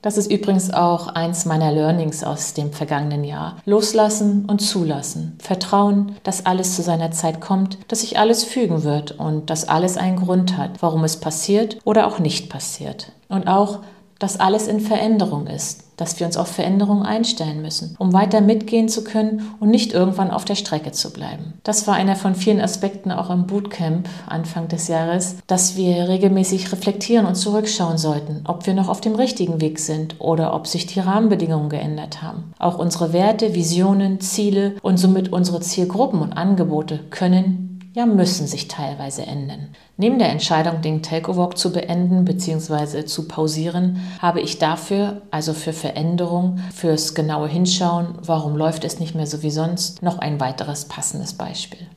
Das 0.00 0.16
ist 0.16 0.30
übrigens 0.30 0.72
auch 0.72 1.08
eins 1.08 1.44
meiner 1.44 1.72
Learnings 1.72 2.22
aus 2.22 2.54
dem 2.54 2.72
vergangenen 2.72 3.24
Jahr. 3.24 3.56
Loslassen 3.64 4.44
und 4.46 4.60
zulassen. 4.60 5.36
Vertrauen, 5.42 6.14
dass 6.22 6.46
alles 6.46 6.76
zu 6.76 6.82
seiner 6.82 7.10
Zeit 7.10 7.40
kommt, 7.40 7.78
dass 7.88 8.02
sich 8.02 8.16
alles 8.16 8.44
fügen 8.44 8.84
wird 8.84 9.18
und 9.18 9.50
dass 9.50 9.68
alles 9.68 9.96
einen 9.96 10.18
Grund 10.18 10.56
hat, 10.56 10.82
warum 10.82 11.02
es 11.02 11.18
passiert 11.18 11.78
oder 11.84 12.06
auch 12.06 12.20
nicht 12.20 12.48
passiert. 12.48 13.10
Und 13.28 13.48
auch, 13.48 13.80
dass 14.18 14.40
alles 14.40 14.66
in 14.66 14.80
Veränderung 14.80 15.46
ist, 15.46 15.84
dass 15.96 16.18
wir 16.18 16.26
uns 16.26 16.36
auf 16.36 16.48
Veränderungen 16.48 17.02
einstellen 17.02 17.60
müssen, 17.60 17.96
um 17.98 18.12
weiter 18.12 18.40
mitgehen 18.40 18.88
zu 18.88 19.04
können 19.04 19.50
und 19.60 19.68
nicht 19.68 19.92
irgendwann 19.92 20.30
auf 20.30 20.44
der 20.44 20.54
Strecke 20.54 20.92
zu 20.92 21.12
bleiben. 21.12 21.54
Das 21.64 21.86
war 21.86 21.94
einer 21.94 22.16
von 22.16 22.34
vielen 22.34 22.60
Aspekten 22.60 23.10
auch 23.10 23.30
im 23.30 23.46
Bootcamp 23.46 24.08
Anfang 24.26 24.68
des 24.68 24.88
Jahres, 24.88 25.36
dass 25.46 25.76
wir 25.76 26.08
regelmäßig 26.08 26.72
reflektieren 26.72 27.26
und 27.26 27.34
zurückschauen 27.34 27.98
sollten, 27.98 28.42
ob 28.44 28.66
wir 28.66 28.74
noch 28.74 28.88
auf 28.88 29.00
dem 29.00 29.14
richtigen 29.14 29.60
Weg 29.60 29.78
sind 29.80 30.16
oder 30.20 30.54
ob 30.54 30.66
sich 30.66 30.86
die 30.86 31.00
Rahmenbedingungen 31.00 31.68
geändert 31.68 32.22
haben. 32.22 32.52
Auch 32.58 32.78
unsere 32.78 33.12
Werte, 33.12 33.54
Visionen, 33.54 34.20
Ziele 34.20 34.76
und 34.82 34.98
somit 34.98 35.32
unsere 35.32 35.60
Zielgruppen 35.60 36.20
und 36.20 36.32
Angebote 36.32 37.00
können 37.10 37.77
ja 37.98 38.06
müssen 38.06 38.46
sich 38.46 38.68
teilweise 38.68 39.26
ändern. 39.26 39.74
Neben 39.96 40.20
der 40.20 40.30
Entscheidung, 40.30 40.82
den 40.82 41.02
Telco-Walk 41.02 41.58
zu 41.58 41.72
beenden 41.72 42.24
bzw. 42.24 43.04
zu 43.04 43.26
pausieren, 43.26 44.00
habe 44.20 44.40
ich 44.40 44.60
dafür, 44.60 45.22
also 45.32 45.52
für 45.52 45.72
Veränderung, 45.72 46.60
fürs 46.72 47.16
genaue 47.16 47.48
Hinschauen, 47.48 48.14
warum 48.22 48.56
läuft 48.56 48.84
es 48.84 49.00
nicht 49.00 49.16
mehr 49.16 49.26
so 49.26 49.42
wie 49.42 49.50
sonst, 49.50 50.00
noch 50.00 50.20
ein 50.20 50.38
weiteres 50.38 50.84
passendes 50.84 51.34
Beispiel 51.34 51.88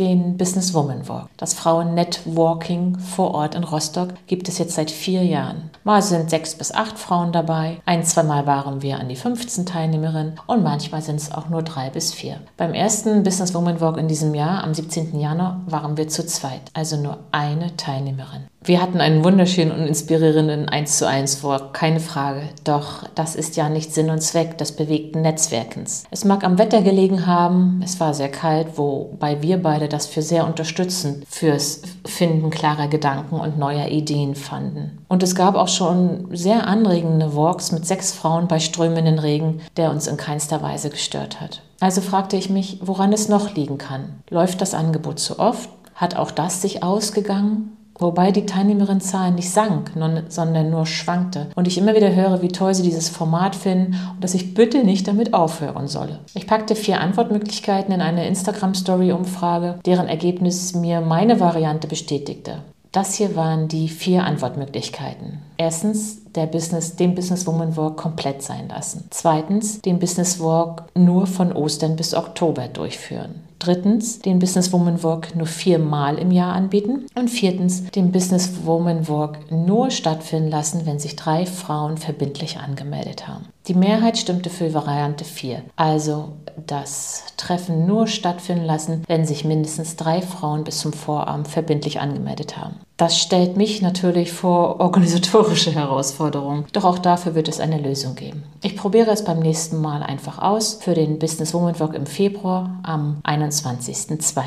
den 0.00 0.36
Business 0.38 0.74
Woman 0.74 1.06
Walk. 1.08 1.28
Das 1.36 1.54
Frauen-Networking 1.54 2.98
vor 2.98 3.34
Ort 3.34 3.54
in 3.54 3.64
Rostock 3.64 4.08
gibt 4.26 4.48
es 4.48 4.58
jetzt 4.58 4.74
seit 4.74 4.90
vier 4.90 5.22
Jahren. 5.22 5.70
Mal 5.84 6.02
sind 6.02 6.30
sechs 6.30 6.54
bis 6.54 6.72
acht 6.72 6.98
Frauen 6.98 7.32
dabei, 7.32 7.80
ein, 7.84 8.02
zweimal 8.02 8.46
waren 8.46 8.82
wir 8.82 8.98
an 8.98 9.08
die 9.08 9.16
15 9.16 9.66
Teilnehmerinnen 9.66 10.40
und 10.46 10.62
manchmal 10.62 11.02
sind 11.02 11.16
es 11.16 11.30
auch 11.30 11.48
nur 11.48 11.62
drei 11.62 11.90
bis 11.90 12.12
vier. 12.14 12.40
Beim 12.56 12.72
ersten 12.72 13.22
Business 13.22 13.54
Woman 13.54 13.80
Walk 13.80 13.98
in 13.98 14.08
diesem 14.08 14.34
Jahr, 14.34 14.64
am 14.64 14.74
17. 14.74 15.20
Januar, 15.20 15.60
waren 15.66 15.96
wir 15.96 16.08
zu 16.08 16.26
zweit, 16.26 16.62
also 16.72 16.96
nur 16.96 17.18
eine 17.30 17.76
Teilnehmerin. 17.76 18.49
Wir 18.62 18.82
hatten 18.82 19.00
einen 19.00 19.24
wunderschönen 19.24 19.72
und 19.72 19.86
inspirierenden 19.86 20.68
1 20.68 20.98
zu 20.98 21.08
1 21.08 21.36
vor, 21.36 21.72
keine 21.72 21.98
Frage. 21.98 22.42
Doch 22.62 23.04
das 23.14 23.34
ist 23.34 23.56
ja 23.56 23.70
nicht 23.70 23.94
Sinn 23.94 24.10
und 24.10 24.20
Zweck 24.20 24.58
des 24.58 24.72
bewegten 24.72 25.22
Netzwerkens. 25.22 26.04
Es 26.10 26.26
mag 26.26 26.44
am 26.44 26.58
Wetter 26.58 26.82
gelegen 26.82 27.26
haben, 27.26 27.80
es 27.82 28.00
war 28.00 28.12
sehr 28.12 28.30
kalt, 28.30 28.76
wobei 28.76 29.40
wir 29.40 29.62
beide 29.62 29.88
das 29.88 30.06
für 30.06 30.20
sehr 30.20 30.46
unterstützend 30.46 31.24
fürs 31.26 31.80
Finden 32.04 32.50
klarer 32.50 32.88
Gedanken 32.88 33.36
und 33.40 33.58
neuer 33.58 33.88
Ideen 33.88 34.34
fanden. 34.34 34.98
Und 35.08 35.22
es 35.22 35.34
gab 35.34 35.54
auch 35.54 35.68
schon 35.68 36.28
sehr 36.30 36.66
anregende 36.66 37.34
Walks 37.34 37.72
mit 37.72 37.86
sechs 37.86 38.12
Frauen 38.12 38.46
bei 38.46 38.58
strömenden 38.58 39.18
Regen, 39.18 39.62
der 39.78 39.90
uns 39.90 40.06
in 40.06 40.18
keinster 40.18 40.60
Weise 40.60 40.90
gestört 40.90 41.40
hat. 41.40 41.62
Also 41.80 42.02
fragte 42.02 42.36
ich 42.36 42.50
mich, 42.50 42.78
woran 42.82 43.14
es 43.14 43.30
noch 43.30 43.54
liegen 43.54 43.78
kann. 43.78 44.20
Läuft 44.28 44.60
das 44.60 44.74
Angebot 44.74 45.18
zu 45.18 45.38
oft? 45.38 45.70
Hat 45.94 46.14
auch 46.16 46.30
das 46.30 46.60
sich 46.60 46.82
ausgegangen? 46.82 47.76
Wobei 48.00 48.32
die 48.32 48.46
Teilnehmerinnenzahl 48.46 49.30
nicht 49.30 49.50
sank, 49.50 49.92
sondern 50.28 50.70
nur 50.70 50.86
schwankte. 50.86 51.48
Und 51.54 51.68
ich 51.68 51.78
immer 51.78 51.94
wieder 51.94 52.14
höre, 52.14 52.42
wie 52.42 52.48
toll 52.48 52.74
sie 52.74 52.82
dieses 52.82 53.10
Format 53.10 53.54
finden 53.54 53.96
und 54.14 54.24
dass 54.24 54.34
ich 54.34 54.54
bitte 54.54 54.84
nicht 54.84 55.06
damit 55.06 55.34
aufhören 55.34 55.86
solle. 55.86 56.18
Ich 56.34 56.46
packte 56.46 56.74
vier 56.74 57.00
Antwortmöglichkeiten 57.00 57.94
in 57.94 58.00
eine 58.00 58.26
Instagram-Story-Umfrage, 58.26 59.78
deren 59.84 60.08
Ergebnis 60.08 60.74
mir 60.74 61.00
meine 61.02 61.40
Variante 61.40 61.86
bestätigte. 61.86 62.62
Das 62.90 63.14
hier 63.14 63.36
waren 63.36 63.68
die 63.68 63.88
vier 63.88 64.24
Antwortmöglichkeiten. 64.24 65.38
Erstens, 65.60 66.22
der 66.34 66.46
Business, 66.46 66.96
den 66.96 67.14
Business 67.14 67.46
Woman 67.46 67.76
Walk 67.76 67.98
komplett 67.98 68.40
sein 68.40 68.68
lassen. 68.68 69.04
Zweitens, 69.10 69.82
den 69.82 69.98
Business 69.98 70.40
Walk 70.40 70.84
nur 70.94 71.26
von 71.26 71.52
Ostern 71.52 71.96
bis 71.96 72.14
Oktober 72.14 72.66
durchführen. 72.68 73.42
Drittens, 73.58 74.20
den 74.20 74.38
Business 74.38 74.72
Woman 74.72 75.02
Walk 75.02 75.36
nur 75.36 75.46
viermal 75.46 76.16
im 76.16 76.30
Jahr 76.30 76.54
anbieten. 76.54 77.04
Und 77.14 77.28
viertens, 77.28 77.90
den 77.90 78.10
Business 78.10 78.64
Woman 78.64 79.06
Walk 79.06 79.52
nur 79.52 79.90
stattfinden 79.90 80.48
lassen, 80.48 80.86
wenn 80.86 80.98
sich 80.98 81.14
drei 81.14 81.44
Frauen 81.44 81.98
verbindlich 81.98 82.56
angemeldet 82.56 83.28
haben. 83.28 83.44
Die 83.68 83.74
Mehrheit 83.74 84.16
stimmte 84.16 84.48
für 84.48 84.72
Variante 84.72 85.26
4, 85.26 85.60
also 85.76 86.30
das 86.66 87.24
Treffen 87.36 87.86
nur 87.86 88.06
stattfinden 88.06 88.64
lassen, 88.64 89.02
wenn 89.06 89.26
sich 89.26 89.44
mindestens 89.44 89.96
drei 89.96 90.22
Frauen 90.22 90.64
bis 90.64 90.78
zum 90.78 90.94
Vorabend 90.94 91.48
verbindlich 91.48 92.00
angemeldet 92.00 92.56
haben. 92.56 92.76
Das 93.00 93.18
stellt 93.18 93.56
mich 93.56 93.80
natürlich 93.80 94.30
vor 94.30 94.78
organisatorische 94.78 95.72
Herausforderungen, 95.72 96.66
doch 96.74 96.84
auch 96.84 96.98
dafür 96.98 97.34
wird 97.34 97.48
es 97.48 97.58
eine 97.58 97.78
Lösung 97.78 98.14
geben. 98.14 98.42
Ich 98.62 98.76
probiere 98.76 99.10
es 99.10 99.24
beim 99.24 99.38
nächsten 99.38 99.80
Mal 99.80 100.02
einfach 100.02 100.38
aus 100.38 100.74
für 100.82 100.92
den 100.92 101.18
Business 101.18 101.54
Woman 101.54 101.80
Walk 101.80 101.94
im 101.94 102.04
Februar 102.04 102.78
am 102.82 103.22
21.02. 103.24 104.42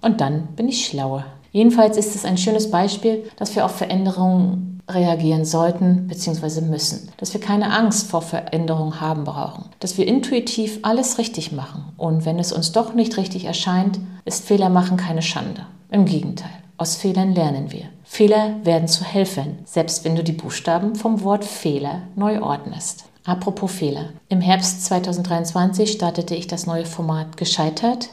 Und 0.00 0.20
dann 0.20 0.48
bin 0.56 0.66
ich 0.66 0.84
schlauer. 0.84 1.24
Jedenfalls 1.52 1.96
ist 1.96 2.16
es 2.16 2.24
ein 2.24 2.38
schönes 2.38 2.72
Beispiel, 2.72 3.22
dass 3.36 3.54
wir 3.54 3.64
auf 3.64 3.76
Veränderungen 3.76 4.80
reagieren 4.88 5.44
sollten 5.44 6.08
bzw. 6.08 6.60
müssen. 6.62 7.08
Dass 7.18 7.32
wir 7.32 7.40
keine 7.40 7.72
Angst 7.72 8.10
vor 8.10 8.22
Veränderung 8.22 9.00
haben 9.00 9.22
brauchen. 9.22 9.66
Dass 9.78 9.96
wir 9.96 10.08
intuitiv 10.08 10.80
alles 10.82 11.18
richtig 11.18 11.52
machen. 11.52 11.84
Und 11.96 12.24
wenn 12.24 12.40
es 12.40 12.52
uns 12.52 12.72
doch 12.72 12.94
nicht 12.94 13.16
richtig 13.16 13.44
erscheint, 13.44 14.00
ist 14.24 14.44
Fehler 14.44 14.70
machen 14.70 14.96
keine 14.96 15.22
Schande. 15.22 15.66
Im 15.88 16.04
Gegenteil. 16.04 16.61
Aus 16.76 16.96
Fehlern 16.96 17.34
lernen 17.34 17.70
wir. 17.70 17.84
Fehler 18.04 18.56
werden 18.64 18.88
zu 18.88 19.04
Helfern, 19.04 19.58
selbst 19.64 20.04
wenn 20.04 20.16
du 20.16 20.24
die 20.24 20.32
Buchstaben 20.32 20.96
vom 20.96 21.22
Wort 21.22 21.44
Fehler 21.44 22.02
neu 22.16 22.42
ordnest. 22.42 23.04
Apropos 23.24 23.70
Fehler. 23.70 24.08
Im 24.28 24.40
Herbst 24.40 24.84
2023 24.86 25.92
startete 25.92 26.34
ich 26.34 26.48
das 26.48 26.66
neue 26.66 26.84
Format 26.84 27.36
Gescheitert? 27.36 28.08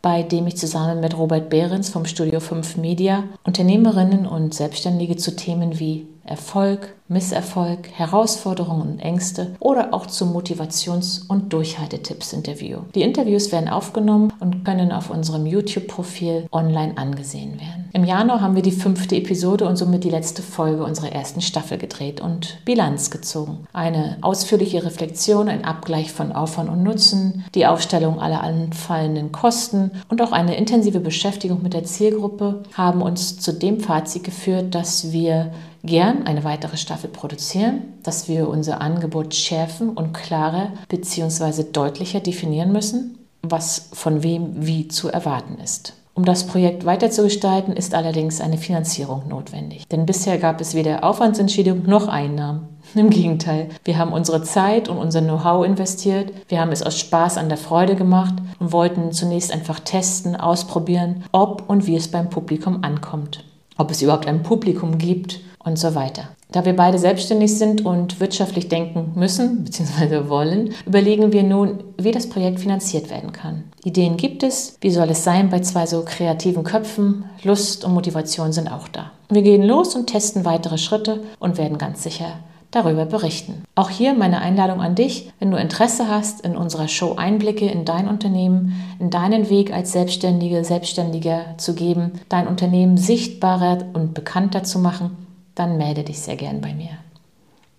bei 0.00 0.22
dem 0.22 0.46
ich 0.46 0.56
zusammen 0.56 1.00
mit 1.00 1.18
Robert 1.18 1.50
Behrens 1.50 1.90
vom 1.90 2.06
Studio 2.06 2.40
5 2.40 2.78
Media 2.78 3.24
Unternehmerinnen 3.44 4.26
und 4.26 4.54
Selbstständige 4.54 5.16
zu 5.16 5.36
Themen 5.36 5.78
wie 5.78 6.06
Erfolg, 6.24 6.94
Misserfolg, 7.08 7.90
Herausforderungen 7.92 8.92
und 8.92 9.00
Ängste 9.00 9.56
oder 9.58 9.92
auch 9.92 10.06
zu 10.06 10.26
Motivations- 10.26 11.26
und 11.26 11.52
Durchhaltetipps 11.52 12.32
Interview. 12.32 12.78
Die 12.94 13.02
Interviews 13.02 13.50
werden 13.50 13.68
aufgenommen 13.68 14.32
und 14.38 14.64
können 14.64 14.92
auf 14.92 15.10
unserem 15.10 15.44
YouTube-Profil 15.44 16.46
online 16.52 16.96
angesehen 16.96 17.58
werden. 17.58 17.90
Im 17.92 18.04
Januar 18.04 18.40
haben 18.40 18.54
wir 18.54 18.62
die 18.62 18.70
fünfte 18.70 19.16
Episode 19.16 19.66
und 19.66 19.74
somit 19.74 20.04
die 20.04 20.10
letzte 20.10 20.42
Folge 20.42 20.84
unserer 20.84 21.10
ersten 21.10 21.40
Staffel 21.40 21.78
gedreht 21.78 22.20
und 22.20 22.58
Bilanz 22.64 23.10
gezogen. 23.10 23.66
Eine 23.72 24.18
ausführliche 24.20 24.84
Reflexion, 24.84 25.48
ein 25.48 25.64
Abgleich 25.64 26.12
von 26.12 26.30
Aufwand 26.30 26.70
und 26.70 26.84
Nutzen, 26.84 27.44
die 27.56 27.66
Aufstellung 27.66 28.20
aller 28.20 28.42
anfallenden 28.42 29.32
Kosten 29.32 29.90
und 30.08 30.22
auch 30.22 30.30
eine 30.30 30.56
intensive 30.56 31.00
Beschäftigung 31.00 31.62
mit 31.62 31.74
der 31.74 31.82
Zielgruppe 31.82 32.62
haben 32.74 33.02
uns 33.02 33.40
zu 33.40 33.52
dem 33.52 33.80
Fazit 33.80 34.22
geführt, 34.22 34.74
dass 34.76 35.10
wir 35.10 35.50
gern 35.82 36.26
eine 36.26 36.44
weitere 36.44 36.76
Staffel 36.76 37.10
produzieren, 37.10 37.82
dass 38.02 38.28
wir 38.28 38.48
unser 38.48 38.80
Angebot 38.80 39.34
schärfen 39.34 39.90
und 39.90 40.12
klarer 40.12 40.72
bzw. 40.88 41.64
deutlicher 41.72 42.20
definieren 42.20 42.72
müssen, 42.72 43.18
was 43.42 43.88
von 43.92 44.22
wem 44.22 44.66
wie 44.66 44.88
zu 44.88 45.08
erwarten 45.08 45.58
ist. 45.62 45.94
Um 46.12 46.24
das 46.24 46.46
Projekt 46.46 46.84
weiterzugestalten, 46.84 47.74
ist 47.74 47.94
allerdings 47.94 48.40
eine 48.40 48.58
Finanzierung 48.58 49.28
notwendig. 49.28 49.86
Denn 49.88 50.06
bisher 50.06 50.38
gab 50.38 50.60
es 50.60 50.74
weder 50.74 51.04
Aufwandsentschädigung 51.04 51.84
noch 51.84 52.08
Einnahmen. 52.08 52.68
Im 52.94 53.08
Gegenteil, 53.10 53.68
wir 53.84 53.96
haben 53.96 54.12
unsere 54.12 54.42
Zeit 54.42 54.88
und 54.88 54.98
unser 54.98 55.22
Know-how 55.22 55.64
investiert, 55.64 56.32
wir 56.48 56.60
haben 56.60 56.72
es 56.72 56.82
aus 56.82 56.98
Spaß 56.98 57.38
an 57.38 57.48
der 57.48 57.56
Freude 57.56 57.94
gemacht 57.94 58.34
und 58.58 58.72
wollten 58.72 59.12
zunächst 59.12 59.52
einfach 59.52 59.80
testen, 59.80 60.36
ausprobieren, 60.36 61.24
ob 61.32 61.70
und 61.70 61.86
wie 61.86 61.96
es 61.96 62.08
beim 62.08 62.28
Publikum 62.28 62.82
ankommt, 62.82 63.44
ob 63.78 63.90
es 63.90 64.02
überhaupt 64.02 64.26
ein 64.26 64.42
Publikum 64.42 64.98
gibt 64.98 65.40
und 65.64 65.78
so 65.78 65.94
weiter. 65.94 66.28
Da 66.52 66.64
wir 66.64 66.74
beide 66.74 66.98
selbstständig 66.98 67.56
sind 67.56 67.84
und 67.84 68.18
wirtschaftlich 68.18 68.68
denken 68.68 69.12
müssen 69.14 69.64
bzw. 69.64 70.28
wollen, 70.28 70.74
überlegen 70.86 71.32
wir 71.32 71.42
nun, 71.42 71.84
wie 71.96 72.10
das 72.10 72.28
Projekt 72.28 72.60
finanziert 72.60 73.10
werden 73.10 73.32
kann. 73.32 73.64
Ideen 73.84 74.16
gibt 74.16 74.42
es, 74.42 74.76
wie 74.80 74.90
soll 74.90 75.10
es 75.10 75.24
sein 75.24 75.50
bei 75.50 75.60
zwei 75.60 75.86
so 75.86 76.02
kreativen 76.04 76.64
Köpfen, 76.64 77.24
Lust 77.44 77.84
und 77.84 77.94
Motivation 77.94 78.52
sind 78.52 78.70
auch 78.70 78.88
da. 78.88 79.12
Wir 79.28 79.42
gehen 79.42 79.62
los 79.62 79.94
und 79.94 80.08
testen 80.08 80.44
weitere 80.44 80.78
Schritte 80.78 81.22
und 81.38 81.56
werden 81.56 81.78
ganz 81.78 82.02
sicher 82.02 82.32
darüber 82.70 83.04
berichten. 83.04 83.64
Auch 83.74 83.90
hier 83.90 84.14
meine 84.14 84.40
Einladung 84.40 84.80
an 84.80 84.94
dich, 84.94 85.32
wenn 85.38 85.50
du 85.50 85.56
Interesse 85.56 86.08
hast, 86.08 86.42
in 86.42 86.56
unserer 86.56 86.88
Show 86.88 87.14
Einblicke 87.16 87.66
in 87.66 87.84
dein 87.84 88.08
Unternehmen, 88.08 88.74
in 89.00 89.10
deinen 89.10 89.50
Weg 89.50 89.72
als 89.72 89.92
Selbstständige, 89.92 90.64
Selbstständiger 90.64 91.56
zu 91.56 91.74
geben, 91.74 92.12
dein 92.28 92.46
Unternehmen 92.46 92.96
sichtbarer 92.96 93.78
und 93.92 94.14
bekannter 94.14 94.62
zu 94.62 94.78
machen, 94.78 95.16
dann 95.54 95.76
melde 95.76 96.04
dich 96.04 96.20
sehr 96.20 96.36
gern 96.36 96.60
bei 96.60 96.74
mir. 96.74 96.90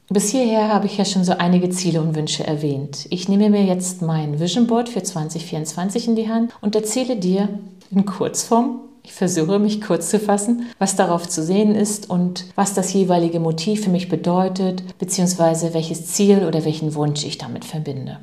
Bis 0.09 0.29
hierher 0.29 0.67
habe 0.67 0.87
ich 0.87 0.97
ja 0.97 1.05
schon 1.05 1.23
so 1.23 1.31
einige 1.37 1.69
Ziele 1.69 2.01
und 2.01 2.15
Wünsche 2.15 2.45
erwähnt. 2.45 3.07
Ich 3.11 3.29
nehme 3.29 3.49
mir 3.49 3.63
jetzt 3.63 4.01
mein 4.01 4.41
Vision 4.41 4.67
Board 4.67 4.89
für 4.89 5.01
2024 5.01 6.09
in 6.09 6.15
die 6.15 6.27
Hand 6.27 6.51
und 6.59 6.75
erzähle 6.75 7.15
dir 7.15 7.47
in 7.91 8.05
Kurzform, 8.05 8.81
ich 9.03 9.13
versuche 9.13 9.57
mich 9.57 9.81
kurz 9.81 10.09
zu 10.09 10.19
fassen, 10.19 10.67
was 10.77 10.95
darauf 10.95 11.27
zu 11.27 11.41
sehen 11.41 11.75
ist 11.75 12.09
und 12.09 12.45
was 12.55 12.73
das 12.73 12.93
jeweilige 12.93 13.39
Motiv 13.39 13.83
für 13.85 13.89
mich 13.89 14.09
bedeutet, 14.09 14.97
beziehungsweise 14.99 15.73
welches 15.73 16.07
Ziel 16.07 16.45
oder 16.45 16.65
welchen 16.65 16.93
Wunsch 16.93 17.23
ich 17.23 17.37
damit 17.37 17.65
verbinde. 17.65 18.19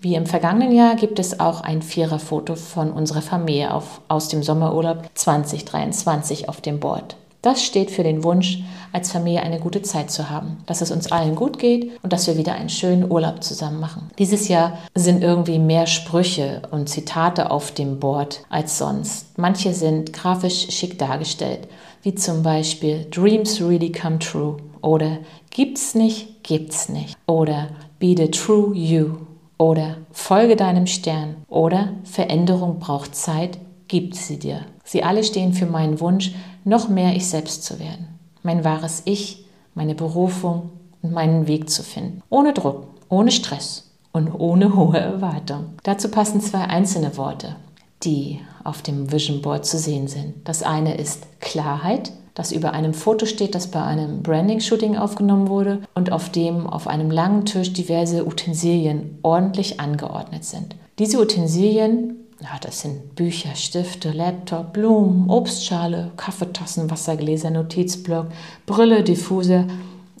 Wie 0.00 0.16
im 0.16 0.26
vergangenen 0.26 0.72
Jahr 0.72 0.96
gibt 0.96 1.20
es 1.20 1.38
auch 1.38 1.60
ein 1.60 1.80
Viererfoto 1.80 2.56
von 2.56 2.90
unserer 2.90 3.22
Familie 3.22 3.72
auf, 3.72 4.00
aus 4.08 4.28
dem 4.28 4.42
Sommerurlaub 4.42 5.08
2023 5.14 6.48
auf 6.48 6.60
dem 6.60 6.80
Board. 6.80 7.16
Das 7.42 7.64
steht 7.64 7.90
für 7.90 8.04
den 8.04 8.22
Wunsch, 8.22 8.62
als 8.92 9.10
Familie 9.10 9.42
eine 9.42 9.58
gute 9.58 9.82
Zeit 9.82 10.10
zu 10.10 10.30
haben, 10.30 10.58
dass 10.66 10.80
es 10.80 10.92
uns 10.92 11.10
allen 11.10 11.34
gut 11.34 11.58
geht 11.58 11.90
und 12.02 12.12
dass 12.12 12.26
wir 12.26 12.36
wieder 12.36 12.54
einen 12.54 12.68
schönen 12.68 13.10
Urlaub 13.10 13.42
zusammen 13.42 13.80
machen. 13.80 14.10
Dieses 14.18 14.48
Jahr 14.48 14.78
sind 14.94 15.24
irgendwie 15.24 15.58
mehr 15.58 15.86
Sprüche 15.86 16.62
und 16.70 16.88
Zitate 16.88 17.50
auf 17.50 17.72
dem 17.72 17.98
Board 17.98 18.44
als 18.48 18.78
sonst. 18.78 19.38
Manche 19.38 19.74
sind 19.74 20.12
grafisch 20.12 20.70
schick 20.70 20.98
dargestellt, 20.98 21.66
wie 22.02 22.14
zum 22.14 22.42
Beispiel 22.42 23.06
Dreams 23.10 23.60
really 23.60 23.90
come 23.90 24.18
true 24.18 24.58
oder 24.80 25.18
Gibt's 25.50 25.94
nicht, 25.94 26.44
gibt's 26.44 26.88
nicht 26.88 27.16
oder 27.26 27.68
Be 27.98 28.14
the 28.16 28.30
true 28.30 28.74
you 28.74 29.16
oder 29.58 29.96
Folge 30.12 30.56
deinem 30.56 30.86
Stern 30.86 31.36
oder 31.48 31.90
Veränderung 32.04 32.78
braucht 32.78 33.14
Zeit, 33.14 33.58
gibt 33.86 34.16
sie 34.16 34.38
dir. 34.38 34.62
Sie 34.84 35.04
alle 35.04 35.22
stehen 35.22 35.52
für 35.52 35.66
meinen 35.66 36.00
Wunsch, 36.00 36.32
noch 36.64 36.88
mehr 36.88 37.14
ich 37.14 37.26
selbst 37.26 37.64
zu 37.64 37.78
werden, 37.78 38.08
mein 38.42 38.64
wahres 38.64 39.02
Ich, 39.04 39.44
meine 39.74 39.94
Berufung 39.94 40.70
und 41.02 41.12
meinen 41.12 41.46
Weg 41.46 41.70
zu 41.70 41.82
finden. 41.82 42.22
Ohne 42.28 42.52
Druck, 42.52 42.86
ohne 43.08 43.30
Stress 43.30 43.90
und 44.12 44.28
ohne 44.32 44.76
hohe 44.76 44.98
Erwartung. 44.98 45.74
Dazu 45.82 46.08
passen 46.08 46.40
zwei 46.40 46.64
einzelne 46.64 47.16
Worte, 47.16 47.56
die 48.04 48.40
auf 48.64 48.82
dem 48.82 49.10
Vision 49.10 49.42
Board 49.42 49.66
zu 49.66 49.78
sehen 49.78 50.08
sind. 50.08 50.34
Das 50.44 50.62
eine 50.62 50.96
ist 50.96 51.26
Klarheit, 51.40 52.12
das 52.34 52.52
über 52.52 52.72
einem 52.72 52.94
Foto 52.94 53.26
steht, 53.26 53.54
das 53.54 53.66
bei 53.70 53.82
einem 53.82 54.22
Branding-Shooting 54.22 54.96
aufgenommen 54.96 55.48
wurde 55.48 55.82
und 55.94 56.12
auf 56.12 56.30
dem 56.30 56.66
auf 56.66 56.86
einem 56.86 57.10
langen 57.10 57.44
Tisch 57.44 57.72
diverse 57.72 58.26
Utensilien 58.26 59.18
ordentlich 59.22 59.80
angeordnet 59.80 60.44
sind. 60.44 60.76
Diese 60.98 61.20
Utensilien 61.20 62.21
ja, 62.42 62.58
das 62.60 62.80
sind 62.80 63.14
Bücher, 63.14 63.54
Stifte, 63.54 64.10
Laptop, 64.10 64.72
Blumen, 64.72 65.30
Obstschale, 65.30 66.10
Kaffeetassen, 66.16 66.90
Wassergläser, 66.90 67.50
Notizblock, 67.50 68.26
Brille, 68.66 69.04
Diffuser 69.04 69.66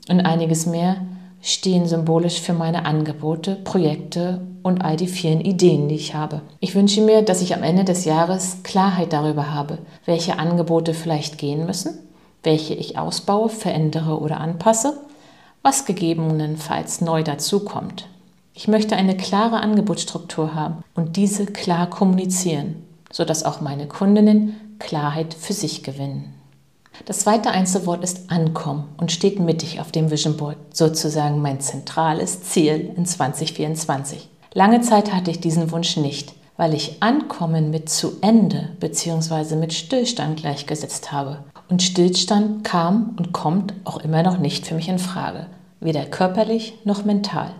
und 0.08 0.20
einiges 0.20 0.66
mehr 0.66 0.96
stehen 1.40 1.86
symbolisch 1.86 2.40
für 2.40 2.52
meine 2.52 2.84
Angebote, 2.84 3.56
Projekte 3.56 4.40
und 4.62 4.84
all 4.84 4.96
die 4.96 5.08
vielen 5.08 5.40
Ideen, 5.40 5.88
die 5.88 5.96
ich 5.96 6.14
habe. 6.14 6.42
Ich 6.60 6.76
wünsche 6.76 7.00
mir, 7.02 7.22
dass 7.22 7.42
ich 7.42 7.54
am 7.54 7.64
Ende 7.64 7.84
des 7.84 8.04
Jahres 8.04 8.58
Klarheit 8.62 9.12
darüber 9.12 9.52
habe, 9.52 9.78
welche 10.06 10.38
Angebote 10.38 10.94
vielleicht 10.94 11.38
gehen 11.38 11.66
müssen, 11.66 11.98
welche 12.44 12.74
ich 12.74 12.96
ausbaue, 12.96 13.48
verändere 13.48 14.20
oder 14.20 14.40
anpasse, 14.40 15.00
was 15.62 15.84
gegebenenfalls 15.84 17.00
neu 17.00 17.24
dazukommt. 17.24 18.06
Ich 18.54 18.68
möchte 18.68 18.96
eine 18.96 19.16
klare 19.16 19.60
Angebotsstruktur 19.60 20.54
haben 20.54 20.84
und 20.94 21.16
diese 21.16 21.46
klar 21.46 21.88
kommunizieren, 21.88 22.82
sodass 23.10 23.44
auch 23.44 23.60
meine 23.60 23.86
Kundinnen 23.86 24.76
Klarheit 24.78 25.32
für 25.32 25.54
sich 25.54 25.82
gewinnen. 25.82 26.34
Das 27.06 27.20
zweite 27.20 27.50
Einzelwort 27.50 28.04
ist 28.04 28.30
Ankommen 28.30 28.84
und 28.98 29.10
steht 29.10 29.40
mittig 29.40 29.80
auf 29.80 29.90
dem 29.90 30.10
Vision 30.10 30.36
Board, 30.36 30.56
sozusagen 30.72 31.40
mein 31.40 31.60
zentrales 31.60 32.42
Ziel 32.42 32.92
in 32.96 33.06
2024. 33.06 34.28
Lange 34.52 34.82
Zeit 34.82 35.12
hatte 35.12 35.30
ich 35.30 35.40
diesen 35.40 35.70
Wunsch 35.70 35.96
nicht, 35.96 36.34
weil 36.58 36.74
ich 36.74 37.02
Ankommen 37.02 37.70
mit 37.70 37.88
zu 37.88 38.18
Ende 38.20 38.68
bzw. 38.78 39.56
mit 39.56 39.72
Stillstand 39.72 40.40
gleichgesetzt 40.40 41.10
habe. 41.10 41.38
Und 41.70 41.82
Stillstand 41.82 42.64
kam 42.64 43.16
und 43.18 43.32
kommt 43.32 43.72
auch 43.84 43.98
immer 43.98 44.22
noch 44.22 44.38
nicht 44.38 44.66
für 44.66 44.74
mich 44.74 44.88
in 44.88 44.98
Frage, 44.98 45.46
weder 45.80 46.04
körperlich 46.04 46.74
noch 46.84 47.06
mental. 47.06 47.50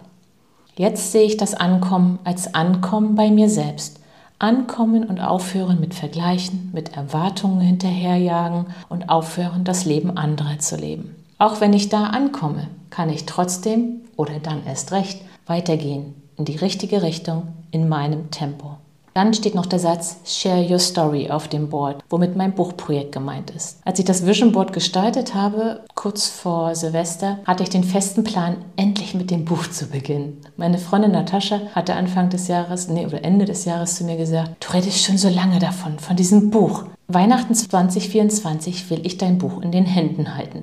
Jetzt 0.76 1.12
sehe 1.12 1.24
ich 1.24 1.36
das 1.36 1.54
Ankommen 1.54 2.18
als 2.24 2.54
Ankommen 2.54 3.14
bei 3.14 3.30
mir 3.30 3.50
selbst. 3.50 4.00
Ankommen 4.38 5.04
und 5.04 5.20
aufhören 5.20 5.78
mit 5.78 5.94
Vergleichen, 5.94 6.70
mit 6.72 6.96
Erwartungen 6.96 7.60
hinterherjagen 7.60 8.66
und 8.88 9.08
aufhören, 9.08 9.64
das 9.64 9.84
Leben 9.84 10.16
anderer 10.16 10.58
zu 10.58 10.76
leben. 10.76 11.14
Auch 11.38 11.60
wenn 11.60 11.72
ich 11.72 11.90
da 11.90 12.04
ankomme, 12.04 12.68
kann 12.90 13.10
ich 13.10 13.26
trotzdem 13.26 14.00
oder 14.16 14.38
dann 14.40 14.66
erst 14.66 14.92
recht 14.92 15.20
weitergehen 15.46 16.14
in 16.36 16.44
die 16.44 16.56
richtige 16.56 17.02
Richtung 17.02 17.48
in 17.70 17.88
meinem 17.88 18.30
Tempo. 18.30 18.78
Dann 19.14 19.34
steht 19.34 19.54
noch 19.54 19.66
der 19.66 19.78
Satz 19.78 20.16
Share 20.24 20.66
Your 20.68 20.78
Story 20.78 21.30
auf 21.30 21.48
dem 21.48 21.68
Board, 21.68 22.02
womit 22.08 22.36
mein 22.36 22.54
Buchprojekt 22.54 23.12
gemeint 23.12 23.50
ist. 23.50 23.78
Als 23.84 23.98
ich 23.98 24.04
das 24.04 24.26
Vision 24.26 24.52
Board 24.52 24.72
gestaltet 24.72 25.34
habe, 25.34 25.84
kurz 25.94 26.28
vor 26.28 26.74
Silvester, 26.74 27.38
hatte 27.44 27.62
ich 27.62 27.68
den 27.68 27.84
festen 27.84 28.24
Plan, 28.24 28.56
endlich 28.76 29.14
mit 29.14 29.30
dem 29.30 29.44
Buch 29.44 29.66
zu 29.66 29.86
beginnen. 29.86 30.40
Meine 30.56 30.78
Freundin 30.78 31.12
Natascha 31.12 31.60
hatte 31.74 31.94
Anfang 31.94 32.30
des 32.30 32.48
Jahres, 32.48 32.88
nee, 32.88 33.04
oder 33.04 33.22
Ende 33.22 33.44
des 33.44 33.64
Jahres 33.66 33.96
zu 33.96 34.04
mir 34.04 34.16
gesagt, 34.16 34.64
du 34.64 34.72
redest 34.72 35.04
schon 35.04 35.18
so 35.18 35.28
lange 35.28 35.58
davon, 35.58 35.98
von 35.98 36.16
diesem 36.16 36.50
Buch. 36.50 36.84
Weihnachten 37.08 37.54
2024 37.54 38.88
will 38.90 39.04
ich 39.04 39.18
dein 39.18 39.36
Buch 39.38 39.60
in 39.60 39.72
den 39.72 39.84
Händen 39.84 40.34
halten. 40.34 40.62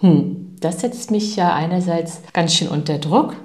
Hm, 0.00 0.56
das 0.60 0.80
setzt 0.80 1.10
mich 1.10 1.36
ja 1.36 1.54
einerseits 1.54 2.22
ganz 2.32 2.54
schön 2.54 2.68
unter 2.68 2.98
Druck. 2.98 3.36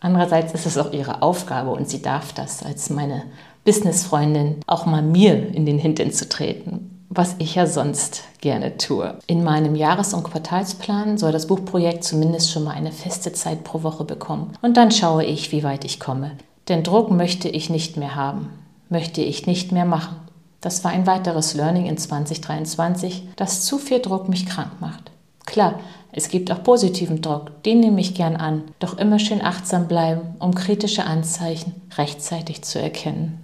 Andererseits 0.00 0.52
ist 0.52 0.66
es 0.66 0.78
auch 0.78 0.92
ihre 0.92 1.22
Aufgabe 1.22 1.70
und 1.70 1.88
sie 1.88 2.02
darf 2.02 2.32
das 2.32 2.62
als 2.62 2.90
meine 2.90 3.22
Businessfreundin 3.64 4.60
auch 4.66 4.86
mal 4.86 5.02
mir 5.02 5.54
in 5.54 5.66
den 5.66 5.78
Hintern 5.78 6.12
zu 6.12 6.28
treten 6.28 6.96
was 7.08 7.36
ich 7.38 7.54
ja 7.54 7.66
sonst 7.66 8.24
gerne 8.40 8.76
tue. 8.76 9.18
In 9.26 9.44
meinem 9.44 9.74
Jahres- 9.74 10.14
und 10.14 10.24
Quartalsplan 10.24 11.18
soll 11.18 11.32
das 11.32 11.46
Buchprojekt 11.46 12.04
zumindest 12.04 12.50
schon 12.50 12.64
mal 12.64 12.72
eine 12.72 12.92
feste 12.92 13.32
Zeit 13.32 13.64
pro 13.64 13.82
Woche 13.82 14.04
bekommen. 14.04 14.52
Und 14.62 14.76
dann 14.76 14.90
schaue 14.90 15.24
ich, 15.24 15.52
wie 15.52 15.62
weit 15.62 15.84
ich 15.84 16.00
komme. 16.00 16.32
Denn 16.68 16.82
Druck 16.82 17.10
möchte 17.10 17.48
ich 17.48 17.70
nicht 17.70 17.96
mehr 17.96 18.16
haben, 18.16 18.50
möchte 18.88 19.22
ich 19.22 19.46
nicht 19.46 19.72
mehr 19.72 19.84
machen. 19.84 20.16
Das 20.60 20.82
war 20.84 20.90
ein 20.90 21.06
weiteres 21.06 21.54
Learning 21.54 21.86
in 21.86 21.96
2023, 21.96 23.28
dass 23.36 23.64
zu 23.64 23.78
viel 23.78 24.00
Druck 24.00 24.28
mich 24.28 24.46
krank 24.46 24.72
macht. 24.80 25.12
Klar, 25.46 25.80
es 26.12 26.28
gibt 26.28 26.50
auch 26.50 26.62
positiven 26.62 27.22
Druck, 27.22 27.62
den 27.64 27.80
nehme 27.80 28.00
ich 28.00 28.14
gern 28.14 28.36
an, 28.36 28.64
doch 28.78 28.98
immer 28.98 29.18
schön 29.18 29.42
achtsam 29.42 29.88
bleiben, 29.88 30.34
um 30.38 30.54
kritische 30.54 31.04
Anzeichen 31.04 31.74
rechtzeitig 31.96 32.62
zu 32.62 32.80
erkennen. 32.80 33.42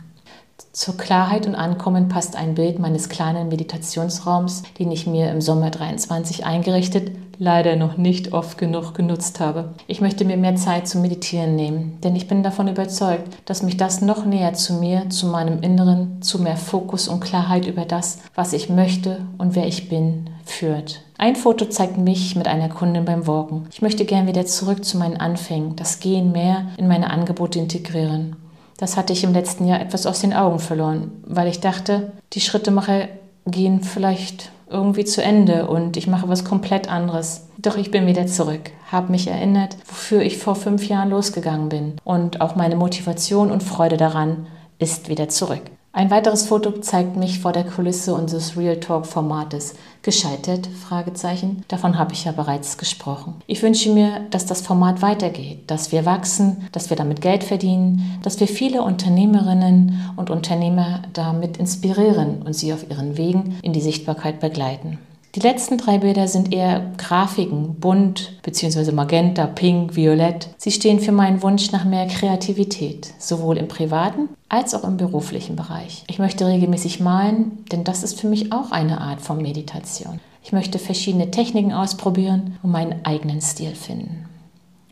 Zur 0.72 0.96
Klarheit 0.96 1.46
und 1.46 1.54
Ankommen 1.54 2.08
passt 2.08 2.34
ein 2.34 2.54
Bild 2.54 2.78
meines 2.78 3.08
kleinen 3.08 3.48
Meditationsraums, 3.48 4.62
den 4.78 4.90
ich 4.90 5.06
mir 5.06 5.30
im 5.30 5.42
Sommer 5.42 5.70
23 5.70 6.46
eingerichtet, 6.46 7.12
leider 7.38 7.76
noch 7.76 7.96
nicht 7.98 8.32
oft 8.32 8.56
genug 8.56 8.94
genutzt 8.94 9.38
habe. 9.40 9.74
Ich 9.86 10.00
möchte 10.00 10.24
mir 10.24 10.36
mehr 10.36 10.56
Zeit 10.56 10.88
zum 10.88 11.02
Meditieren 11.02 11.56
nehmen, 11.56 11.98
denn 12.02 12.16
ich 12.16 12.26
bin 12.26 12.42
davon 12.42 12.68
überzeugt, 12.68 13.36
dass 13.44 13.62
mich 13.62 13.76
das 13.76 14.00
noch 14.00 14.24
näher 14.24 14.54
zu 14.54 14.74
mir, 14.74 15.10
zu 15.10 15.26
meinem 15.26 15.60
Inneren, 15.62 16.22
zu 16.22 16.40
mehr 16.40 16.56
Fokus 16.56 17.08
und 17.08 17.20
Klarheit 17.20 17.66
über 17.66 17.84
das, 17.84 18.20
was 18.34 18.52
ich 18.54 18.70
möchte 18.70 19.18
und 19.38 19.54
wer 19.54 19.66
ich 19.66 19.88
bin, 19.88 20.30
führt. 20.44 21.02
Ein 21.18 21.36
Foto 21.36 21.66
zeigt 21.66 21.98
mich 21.98 22.36
mit 22.36 22.48
einer 22.48 22.68
Kundin 22.68 23.04
beim 23.04 23.26
Walken. 23.26 23.66
Ich 23.70 23.82
möchte 23.82 24.04
gern 24.04 24.26
wieder 24.26 24.46
zurück 24.46 24.84
zu 24.84 24.98
meinen 24.98 25.16
Anfängen, 25.16 25.76
das 25.76 26.00
Gehen 26.00 26.32
mehr 26.32 26.66
in 26.76 26.88
meine 26.88 27.10
Angebote 27.10 27.58
integrieren. 27.58 28.36
Das 28.76 28.96
hatte 28.96 29.12
ich 29.12 29.22
im 29.22 29.32
letzten 29.32 29.66
Jahr 29.66 29.80
etwas 29.80 30.06
aus 30.06 30.20
den 30.20 30.32
Augen 30.34 30.58
verloren, 30.58 31.12
weil 31.24 31.46
ich 31.46 31.60
dachte, 31.60 32.12
die 32.32 32.40
Schrittemacher 32.40 33.08
gehen 33.46 33.82
vielleicht 33.82 34.50
irgendwie 34.68 35.04
zu 35.04 35.22
Ende 35.22 35.68
und 35.68 35.96
ich 35.96 36.06
mache 36.06 36.28
was 36.28 36.44
komplett 36.44 36.88
anderes. 36.88 37.46
Doch 37.58 37.76
ich 37.76 37.90
bin 37.90 38.06
wieder 38.06 38.26
zurück, 38.26 38.70
habe 38.90 39.12
mich 39.12 39.28
erinnert, 39.28 39.76
wofür 39.86 40.22
ich 40.22 40.38
vor 40.38 40.56
fünf 40.56 40.88
Jahren 40.88 41.10
losgegangen 41.10 41.68
bin 41.68 41.96
und 42.04 42.40
auch 42.40 42.56
meine 42.56 42.76
Motivation 42.76 43.50
und 43.52 43.62
Freude 43.62 43.96
daran 43.96 44.46
ist 44.78 45.08
wieder 45.08 45.28
zurück. 45.28 45.62
Ein 45.94 46.10
weiteres 46.10 46.46
Foto 46.46 46.70
zeigt 46.70 47.16
mich 47.16 47.40
vor 47.40 47.52
der 47.52 47.64
Kulisse 47.64 48.14
unseres 48.14 48.56
Real 48.56 48.80
Talk 48.80 49.04
Formates. 49.04 49.74
Gescheitert? 50.00 50.66
Fragezeichen. 50.66 51.64
Davon 51.68 51.98
habe 51.98 52.14
ich 52.14 52.24
ja 52.24 52.32
bereits 52.32 52.78
gesprochen. 52.78 53.34
Ich 53.46 53.62
wünsche 53.62 53.92
mir, 53.92 54.20
dass 54.30 54.46
das 54.46 54.62
Format 54.62 55.02
weitergeht, 55.02 55.70
dass 55.70 55.92
wir 55.92 56.06
wachsen, 56.06 56.66
dass 56.72 56.88
wir 56.88 56.96
damit 56.96 57.20
Geld 57.20 57.44
verdienen, 57.44 58.18
dass 58.22 58.40
wir 58.40 58.48
viele 58.48 58.80
Unternehmerinnen 58.80 60.14
und 60.16 60.30
Unternehmer 60.30 61.02
damit 61.12 61.58
inspirieren 61.58 62.40
und 62.40 62.54
sie 62.54 62.72
auf 62.72 62.88
ihren 62.88 63.18
Wegen 63.18 63.58
in 63.60 63.74
die 63.74 63.82
Sichtbarkeit 63.82 64.40
begleiten. 64.40 64.98
Die 65.34 65.40
letzten 65.40 65.78
drei 65.78 65.96
Bilder 65.96 66.28
sind 66.28 66.52
eher 66.52 66.92
Grafiken, 66.98 67.76
bunt 67.80 68.34
bzw. 68.42 68.92
magenta, 68.92 69.46
pink, 69.46 69.96
violett. 69.96 70.50
Sie 70.58 70.70
stehen 70.70 71.00
für 71.00 71.12
meinen 71.12 71.40
Wunsch 71.40 71.72
nach 71.72 71.86
mehr 71.86 72.06
Kreativität, 72.06 73.14
sowohl 73.18 73.56
im 73.56 73.66
privaten 73.66 74.28
als 74.50 74.74
auch 74.74 74.84
im 74.84 74.98
beruflichen 74.98 75.56
Bereich. 75.56 76.04
Ich 76.06 76.18
möchte 76.18 76.46
regelmäßig 76.46 77.00
malen, 77.00 77.64
denn 77.72 77.82
das 77.82 78.02
ist 78.02 78.20
für 78.20 78.28
mich 78.28 78.52
auch 78.52 78.72
eine 78.72 79.00
Art 79.00 79.22
von 79.22 79.40
Meditation. 79.40 80.20
Ich 80.44 80.52
möchte 80.52 80.78
verschiedene 80.78 81.30
Techniken 81.30 81.72
ausprobieren 81.72 82.58
und 82.62 82.70
meinen 82.70 83.06
eigenen 83.06 83.40
Stil 83.40 83.74
finden. 83.74 84.26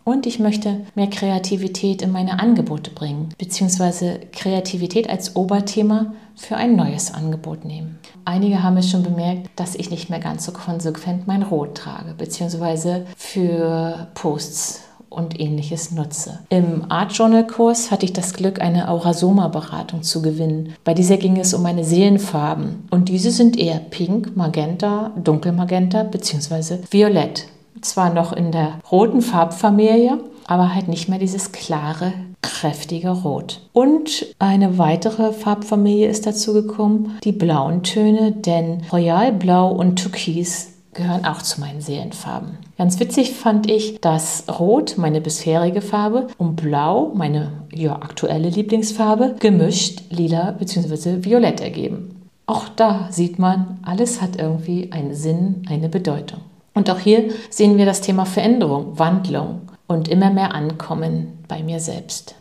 Und 0.04 0.26
ich 0.26 0.38
möchte 0.38 0.80
mehr 0.94 1.10
Kreativität 1.10 2.00
in 2.00 2.12
meine 2.12 2.40
Angebote 2.40 2.90
bringen, 2.90 3.28
beziehungsweise 3.36 4.20
Kreativität 4.32 5.10
als 5.10 5.36
Oberthema 5.36 6.14
für 6.34 6.56
ein 6.56 6.74
neues 6.76 7.12
Angebot 7.12 7.66
nehmen. 7.66 7.99
Einige 8.30 8.62
haben 8.62 8.76
es 8.76 8.88
schon 8.88 9.02
bemerkt, 9.02 9.50
dass 9.56 9.74
ich 9.74 9.90
nicht 9.90 10.08
mehr 10.08 10.20
ganz 10.20 10.44
so 10.44 10.52
konsequent 10.52 11.26
mein 11.26 11.42
Rot 11.42 11.74
trage, 11.74 12.14
beziehungsweise 12.16 13.04
für 13.16 14.06
Posts 14.14 14.82
und 15.08 15.40
ähnliches 15.40 15.90
nutze. 15.90 16.38
Im 16.48 16.92
Art 16.92 17.10
Journal 17.10 17.44
Kurs 17.44 17.90
hatte 17.90 18.04
ich 18.04 18.12
das 18.12 18.32
Glück, 18.32 18.60
eine 18.60 18.88
Aurasoma 18.88 19.48
Beratung 19.48 20.04
zu 20.04 20.22
gewinnen. 20.22 20.74
Bei 20.84 20.94
dieser 20.94 21.16
ging 21.16 21.38
es 21.38 21.54
um 21.54 21.64
meine 21.64 21.82
Seelenfarben 21.82 22.86
und 22.92 23.08
diese 23.08 23.32
sind 23.32 23.58
eher 23.58 23.80
pink, 23.80 24.36
magenta, 24.36 25.10
dunkelmagenta 25.16 26.04
bzw. 26.04 26.78
violett 26.88 27.48
zwar 27.80 28.14
noch 28.14 28.32
in 28.32 28.52
der 28.52 28.74
roten 28.92 29.22
Farbfamilie, 29.22 30.18
aber 30.46 30.72
halt 30.72 30.86
nicht 30.86 31.08
mehr 31.08 31.18
dieses 31.18 31.50
klare, 31.50 32.12
kräftige 32.42 33.10
Rot. 33.10 33.60
Und 33.72 34.26
eine 34.38 34.78
weitere 34.78 35.32
Farbfamilie 35.32 36.08
ist 36.08 36.26
dazu 36.26 36.52
gekommen, 36.52 37.18
die 37.24 37.32
blauen 37.32 37.82
Töne, 37.82 38.32
denn 38.32 38.82
Royalblau 38.92 39.70
und 39.70 39.96
Türkis 39.96 40.72
gehören 40.92 41.24
auch 41.24 41.42
zu 41.42 41.60
meinen 41.60 41.80
Seelenfarben. 41.80 42.58
Ganz 42.76 42.98
witzig 42.98 43.32
fand 43.32 43.70
ich, 43.70 44.00
dass 44.00 44.44
Rot, 44.58 44.96
meine 44.96 45.20
bisherige 45.20 45.82
Farbe, 45.82 46.26
und 46.38 46.56
Blau, 46.56 47.12
meine 47.14 47.52
ja, 47.72 47.94
aktuelle 47.94 48.48
Lieblingsfarbe, 48.48 49.36
gemischt 49.38 50.02
lila 50.10 50.52
bzw. 50.52 51.24
violett 51.24 51.60
ergeben. 51.60 52.16
Auch 52.46 52.68
da 52.68 53.08
sieht 53.10 53.38
man, 53.38 53.78
alles 53.82 54.20
hat 54.20 54.40
irgendwie 54.40 54.90
einen 54.90 55.14
Sinn, 55.14 55.62
eine 55.68 55.88
Bedeutung. 55.88 56.40
Und 56.74 56.90
auch 56.90 56.98
hier 56.98 57.30
sehen 57.50 57.78
wir 57.78 57.86
das 57.86 58.00
Thema 58.00 58.24
Veränderung, 58.24 58.98
Wandlung 58.98 59.69
und 59.90 60.06
immer 60.06 60.30
mehr 60.30 60.54
Ankommen 60.54 61.38
bei 61.48 61.64
mir 61.64 61.80
selbst. 61.80 62.36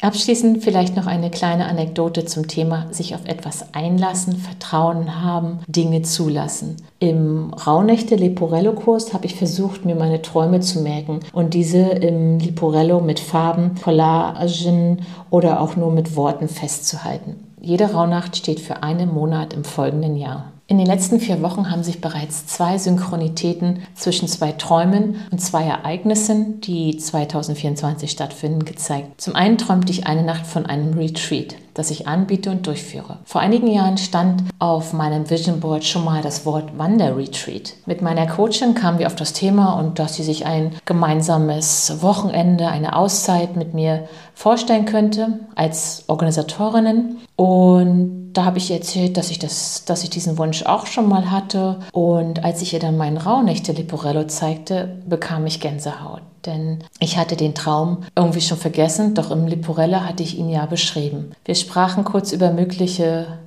Abschließend 0.00 0.62
vielleicht 0.62 0.94
noch 0.94 1.06
eine 1.06 1.28
kleine 1.30 1.66
Anekdote 1.66 2.24
zum 2.24 2.46
Thema 2.46 2.86
sich 2.92 3.16
auf 3.16 3.24
etwas 3.24 3.74
einlassen, 3.74 4.36
Vertrauen 4.36 5.20
haben, 5.24 5.58
Dinge 5.66 6.02
zulassen. 6.02 6.76
Im 7.00 7.52
Rauhnächte 7.52 8.14
Leporello-Kurs 8.14 9.12
habe 9.12 9.26
ich 9.26 9.34
versucht, 9.34 9.84
mir 9.84 9.96
meine 9.96 10.22
Träume 10.22 10.60
zu 10.60 10.82
merken 10.82 11.20
und 11.32 11.54
diese 11.54 11.80
im 11.80 12.38
Liporello 12.38 13.00
mit 13.00 13.18
Farben, 13.18 13.74
Collagen 13.82 15.02
oder 15.30 15.60
auch 15.60 15.74
nur 15.74 15.90
mit 15.90 16.14
Worten 16.14 16.48
festzuhalten. 16.48 17.36
Jede 17.60 17.92
Rauhnacht 17.92 18.36
steht 18.36 18.60
für 18.60 18.84
einen 18.84 19.12
Monat 19.12 19.52
im 19.52 19.64
folgenden 19.64 20.16
Jahr. 20.16 20.52
In 20.66 20.78
den 20.78 20.86
letzten 20.86 21.20
vier 21.20 21.42
Wochen 21.42 21.70
haben 21.70 21.82
sich 21.82 22.00
bereits 22.00 22.46
zwei 22.46 22.78
Synchronitäten 22.78 23.82
zwischen 23.94 24.28
zwei 24.28 24.52
Träumen 24.52 25.16
und 25.30 25.38
zwei 25.38 25.64
Ereignissen, 25.64 26.62
die 26.62 26.96
2024 26.96 28.10
stattfinden, 28.10 28.64
gezeigt. 28.64 29.20
Zum 29.20 29.36
einen 29.36 29.58
träumte 29.58 29.92
ich 29.92 30.06
eine 30.06 30.22
Nacht 30.22 30.46
von 30.46 30.64
einem 30.64 30.94
Retreat, 30.94 31.56
das 31.74 31.90
ich 31.90 32.08
anbiete 32.08 32.50
und 32.50 32.66
durchführe. 32.66 33.18
Vor 33.26 33.42
einigen 33.42 33.66
Jahren 33.66 33.98
stand 33.98 34.42
auf 34.58 34.94
meinem 34.94 35.28
Vision 35.28 35.60
Board 35.60 35.84
schon 35.84 36.02
mal 36.02 36.22
das 36.22 36.46
Wort 36.46 36.78
Wanderretreat. 36.78 37.74
Mit 37.84 38.00
meiner 38.00 38.26
Coachin 38.26 38.72
kamen 38.72 38.98
wir 38.98 39.08
auf 39.08 39.16
das 39.16 39.34
Thema 39.34 39.74
und 39.74 39.98
dass 39.98 40.14
sie 40.14 40.24
sich 40.24 40.46
ein 40.46 40.72
gemeinsames 40.86 42.00
Wochenende, 42.00 42.68
eine 42.68 42.96
Auszeit 42.96 43.54
mit 43.54 43.74
mir 43.74 44.08
vorstellen 44.32 44.86
könnte 44.86 45.40
als 45.56 46.04
Organisatorinnen. 46.06 47.18
Und 47.36 48.23
da 48.34 48.44
habe 48.44 48.58
ich 48.58 48.70
ihr 48.70 48.76
erzählt, 48.76 49.16
dass 49.16 49.30
ich, 49.30 49.38
das, 49.38 49.84
dass 49.84 50.02
ich 50.02 50.10
diesen 50.10 50.36
Wunsch 50.38 50.64
auch 50.64 50.86
schon 50.86 51.08
mal 51.08 51.30
hatte. 51.30 51.80
Und 51.92 52.44
als 52.44 52.60
ich 52.62 52.72
ihr 52.72 52.80
dann 52.80 52.96
meinen 52.96 53.16
Rauhnächte 53.16 53.72
Liporello 53.72 54.24
zeigte, 54.24 54.98
bekam 55.06 55.46
ich 55.46 55.60
Gänsehaut. 55.60 56.22
Denn 56.44 56.84
ich 56.98 57.16
hatte 57.16 57.36
den 57.36 57.54
Traum 57.54 58.04
irgendwie 58.16 58.40
schon 58.40 58.58
vergessen, 58.58 59.14
doch 59.14 59.30
im 59.30 59.46
Liporello 59.46 60.00
hatte 60.00 60.22
ich 60.22 60.36
ihn 60.36 60.50
ja 60.50 60.66
beschrieben. 60.66 61.32
Wir 61.44 61.54
sprachen 61.54 62.04
kurz 62.04 62.32
über 62.32 62.50
mögliche 62.50 63.38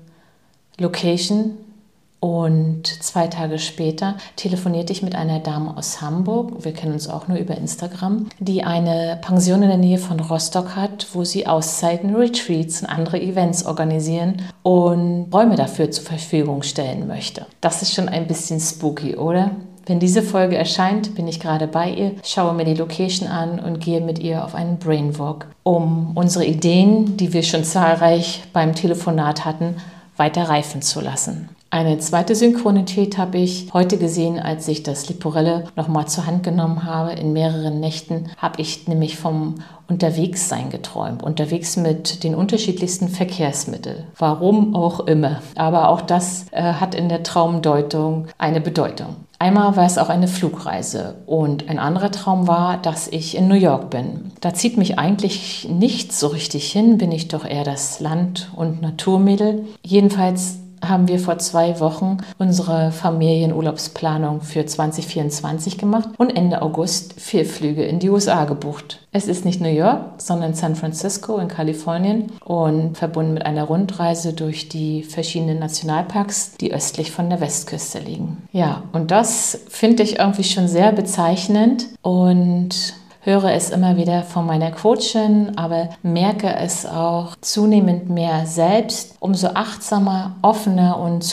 Location, 0.79 1.57
und 2.19 2.87
zwei 2.87 3.27
Tage 3.27 3.59
später 3.59 4.15
telefonierte 4.35 4.91
ich 4.91 5.03
mit 5.03 5.15
einer 5.15 5.39
Dame 5.39 5.77
aus 5.77 6.01
Hamburg, 6.01 6.63
wir 6.63 6.73
kennen 6.73 6.93
uns 6.93 7.07
auch 7.07 7.27
nur 7.27 7.37
über 7.37 7.55
Instagram, 7.55 8.27
die 8.39 8.63
eine 8.63 9.19
Pension 9.21 9.61
in 9.61 9.69
der 9.69 9.77
Nähe 9.77 9.99
von 9.99 10.19
Rostock 10.19 10.75
hat, 10.75 11.07
wo 11.13 11.23
sie 11.23 11.45
Auszeiten, 11.45 12.15
Retreats 12.15 12.81
und 12.81 12.89
andere 12.89 13.21
Events 13.21 13.65
organisieren 13.65 14.41
und 14.63 15.27
Räume 15.31 15.55
dafür 15.55 15.91
zur 15.91 16.05
Verfügung 16.05 16.63
stellen 16.63 17.07
möchte. 17.07 17.45
Das 17.61 17.81
ist 17.81 17.93
schon 17.93 18.09
ein 18.09 18.27
bisschen 18.27 18.59
spooky, 18.59 19.15
oder? 19.15 19.51
Wenn 19.85 19.99
diese 19.99 20.21
Folge 20.21 20.57
erscheint, 20.57 21.15
bin 21.15 21.29
ich 21.29 21.39
gerade 21.39 21.65
bei 21.65 21.89
ihr, 21.89 22.11
schaue 22.21 22.53
mir 22.53 22.65
die 22.65 22.73
Location 22.73 23.29
an 23.29 23.59
und 23.59 23.79
gehe 23.79 24.01
mit 24.01 24.19
ihr 24.19 24.43
auf 24.43 24.53
einen 24.53 24.79
Brainwalk, 24.79 25.47
um 25.63 26.11
unsere 26.15 26.45
Ideen, 26.45 27.15
die 27.15 27.31
wir 27.31 27.43
schon 27.43 27.63
zahlreich 27.63 28.43
beim 28.51 28.75
Telefonat 28.75 29.45
hatten, 29.45 29.77
weiter 30.17 30.49
reifen 30.49 30.81
zu 30.81 30.99
lassen. 30.99 31.47
Eine 31.69 31.97
zweite 31.97 32.33
Synchronität 32.33 33.17
habe 33.17 33.39
ich 33.39 33.73
heute 33.73 33.97
gesehen, 33.97 34.39
als 34.39 34.67
ich 34.69 34.83
das 34.83 35.09
Liporelle 35.09 35.65
nochmal 35.75 36.07
zur 36.07 36.25
Hand 36.25 36.43
genommen 36.43 36.85
habe. 36.85 37.11
In 37.11 37.33
mehreren 37.33 37.81
Nächten 37.81 38.29
habe 38.37 38.61
ich 38.61 38.87
nämlich 38.87 39.17
vom 39.17 39.55
Unterwegssein 39.89 40.69
geträumt. 40.69 41.23
Unterwegs 41.23 41.75
mit 41.75 42.23
den 42.23 42.35
unterschiedlichsten 42.35 43.09
Verkehrsmitteln. 43.09 44.05
Warum 44.17 44.75
auch 44.75 45.01
immer. 45.07 45.41
Aber 45.55 45.89
auch 45.89 46.01
das 46.01 46.45
äh, 46.51 46.61
hat 46.61 46.95
in 46.95 47.09
der 47.09 47.23
Traumdeutung 47.23 48.27
eine 48.37 48.61
Bedeutung. 48.61 49.17
Einmal 49.39 49.75
war 49.75 49.85
es 49.85 49.97
auch 49.97 50.09
eine 50.09 50.27
Flugreise 50.27 51.15
und 51.27 51.69
ein 51.69 51.77
anderer 51.77 52.11
Traum 52.11 52.47
war, 52.47 52.77
dass 52.77 53.07
ich 53.07 53.37
in 53.37 53.47
New 53.47 53.55
York 53.55 53.91
bin. 53.91 54.31
Da 54.41 54.53
zieht 54.53 54.77
mich 54.77 54.97
eigentlich 54.97 55.67
nichts 55.69 56.19
so 56.19 56.27
richtig 56.27 56.71
hin, 56.71 56.97
bin 56.97 57.11
ich 57.11 57.27
doch 57.27 57.45
eher 57.45 57.63
das 57.63 57.99
Land- 57.99 58.49
und 58.55 58.81
Naturmädel. 58.81 59.65
Jedenfalls 59.83 60.57
haben 60.85 61.07
wir 61.07 61.19
vor 61.19 61.39
zwei 61.39 61.79
Wochen 61.79 62.17
unsere 62.37 62.91
Familienurlaubsplanung 62.91 64.41
für 64.41 64.65
2024 64.65 65.77
gemacht 65.77 66.09
und 66.17 66.29
Ende 66.29 66.61
August 66.61 67.19
vier 67.19 67.45
Flüge 67.45 67.83
in 67.83 67.99
die 67.99 68.09
USA 68.09 68.45
gebucht. 68.45 68.99
Es 69.11 69.27
ist 69.27 69.45
nicht 69.45 69.61
New 69.61 69.69
York, 69.69 70.01
sondern 70.17 70.53
San 70.53 70.75
Francisco 70.75 71.37
in 71.37 71.47
Kalifornien 71.47 72.31
und 72.43 72.97
verbunden 72.97 73.33
mit 73.33 73.45
einer 73.45 73.63
Rundreise 73.63 74.33
durch 74.33 74.69
die 74.69 75.03
verschiedenen 75.03 75.59
Nationalparks, 75.59 76.53
die 76.61 76.73
östlich 76.73 77.11
von 77.11 77.29
der 77.29 77.41
Westküste 77.41 77.99
liegen. 77.99 78.37
Ja, 78.51 78.83
und 78.93 79.11
das 79.11 79.59
finde 79.69 80.03
ich 80.03 80.19
irgendwie 80.19 80.43
schon 80.43 80.67
sehr 80.67 80.91
bezeichnend 80.91 81.87
und 82.01 82.93
höre 83.27 83.51
es 83.51 83.71
immer 83.71 83.97
wieder 83.97 84.23
von 84.23 84.45
meiner 84.45 84.71
Coachin, 84.71 85.57
aber 85.57 85.89
merke 86.01 86.47
es 86.47 86.85
auch 86.85 87.35
zunehmend 87.41 88.09
mehr 88.09 88.45
selbst. 88.45 89.15
Umso 89.19 89.47
achtsamer, 89.47 90.37
offener 90.41 90.97
und 90.97 91.25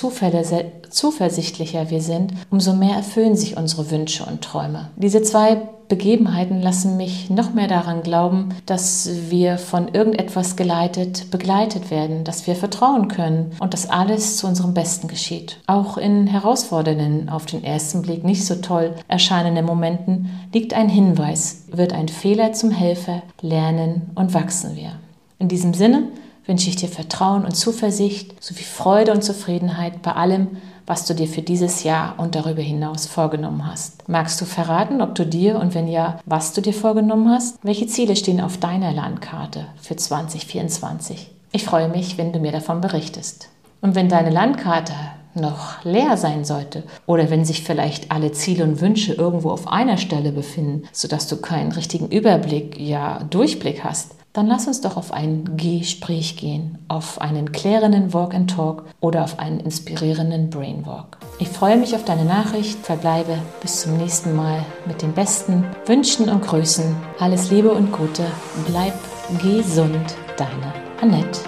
zuversichtlicher 0.95 1.91
wir 1.91 2.01
sind, 2.01 2.33
umso 2.51 2.75
mehr 2.75 2.97
erfüllen 2.97 3.37
sich 3.37 3.57
unsere 3.57 3.91
Wünsche 3.91 4.25
und 4.25 4.43
Träume. 4.43 4.91
Diese 4.97 5.23
zwei 5.23 5.63
Begebenheiten 5.89 6.63
lassen 6.63 6.97
mich 6.97 7.29
noch 7.31 7.53
mehr 7.53 7.69
daran 7.69 8.03
glauben, 8.03 8.55
dass 8.67 9.09
wir 9.29 9.59
von 9.59 9.89
irgendetwas 9.89 10.57
geleitet, 10.57 11.31
begleitet 11.31 11.91
werden, 11.91 12.25
dass 12.25 12.47
wir 12.47 12.57
vertrauen 12.57 13.09
können 13.09 13.53
und 13.61 13.75
dass 13.75 13.91
alles 13.91 14.39
zu 14.39 14.47
unserem 14.47 14.73
Besten 14.73 15.09
geschieht. 15.09 15.59
Auch 15.67 15.99
in 15.99 16.27
herausfordernden, 16.27 17.29
auf 17.29 17.47
den 17.47 17.65
ersten 17.65 18.03
Blick 18.03 18.25
nicht 18.25 18.47
so 18.47 18.57
toll 18.57 18.95
erscheinenden 19.09 19.67
Momenten 19.67 20.31
liegt 20.53 20.75
ein 20.75 20.89
Hinweis, 20.89 21.65
wird 21.71 21.93
ein 21.93 22.09
Fehler 22.09 22.53
zum 22.53 22.71
Helfer, 22.71 23.23
lernen 23.41 24.11
und 24.15 24.33
wachsen 24.33 24.77
wir. 24.77 24.93
In 25.39 25.49
diesem 25.49 25.75
Sinne 25.75 26.05
wünsche 26.47 26.69
ich 26.69 26.77
dir 26.77 26.89
Vertrauen 26.89 27.45
und 27.45 27.57
Zuversicht 27.57 28.43
sowie 28.43 28.65
Freude 28.65 29.13
und 29.13 29.23
Zufriedenheit 29.23 30.03
bei 30.03 30.13
allem, 30.13 30.49
was 30.87 31.07
du 31.07 31.15
dir 31.15 31.27
für 31.27 31.43
dieses 31.43 31.83
Jahr 31.83 32.15
und 32.19 32.35
darüber 32.35 32.61
hinaus 32.61 33.07
vorgenommen 33.07 33.67
hast. 33.67 34.09
Magst 34.09 34.41
du 34.41 34.45
verraten, 34.45 35.01
ob 35.01 35.15
du 35.15 35.25
dir 35.25 35.59
und 35.59 35.75
wenn 35.75 35.89
ja, 35.89 36.19
was 36.27 36.53
du 36.53 36.61
dir 36.61 36.75
vorgenommen 36.75 37.31
hast? 37.31 37.59
Welche 37.63 37.87
Ziele 37.87 38.17
stehen 38.17 38.41
auf 38.41 38.59
deiner 38.59 38.93
Landkarte 38.93 39.67
für 39.81 39.97
2024? 39.97 41.31
Ich 41.53 41.65
freue 41.65 41.89
mich, 41.89 42.19
wenn 42.19 42.33
du 42.33 42.39
mir 42.39 42.53
davon 42.53 42.81
berichtest. 42.81 43.49
Und 43.81 43.95
wenn 43.95 44.09
deine 44.09 44.31
Landkarte 44.31 44.93
noch 45.35 45.85
leer 45.85 46.17
sein 46.17 46.45
sollte 46.45 46.85
oder 47.07 47.31
wenn 47.31 47.45
sich 47.45 47.63
vielleicht 47.63 48.11
alle 48.11 48.33
Ziele 48.33 48.65
und 48.65 48.81
Wünsche 48.81 49.15
irgendwo 49.15 49.51
auf 49.51 49.69
einer 49.69 49.97
Stelle 49.97 50.33
befinden, 50.33 50.85
sodass 50.93 51.27
du 51.27 51.37
keinen 51.37 51.73
richtigen 51.73 52.09
Überblick, 52.09 52.79
ja 52.79 53.23
Durchblick 53.31 53.85
hast, 53.85 54.15
dann 54.35 54.49
lass 54.49 54.67
uns 54.67 54.81
doch 54.81 54.97
auf 54.97 55.13
ein 55.13 55.57
Gespräch 55.57 56.37
gehen, 56.37 56.79
auf 56.89 57.21
einen 57.21 57.53
klärenden 57.53 58.13
Walk 58.13 58.35
and 58.35 58.51
Talk 58.51 58.85
oder 59.01 59.23
auf 59.23 59.39
einen 59.39 59.61
inspirierenden 59.61 60.51
Brainwalk. 60.51 61.19
Ich 61.39 61.49
freue 61.49 61.77
mich 61.77 61.95
auf 61.95 62.05
deine 62.05 62.25
Nachricht, 62.25 62.85
verbleibe 62.85 63.39
bis 63.63 63.83
zum 63.83 63.97
nächsten 63.97 64.35
Mal 64.35 64.67
mit 64.87 65.03
den 65.03 65.13
besten 65.13 65.65
Wünschen 65.87 66.29
und 66.29 66.45
Grüßen. 66.45 66.97
Alles 67.21 67.53
Liebe 67.53 67.71
und 67.71 67.93
Gute, 67.93 68.27
bleib 68.67 68.95
gesund, 69.41 70.17
deine 70.37 70.73
Annette. 71.01 71.41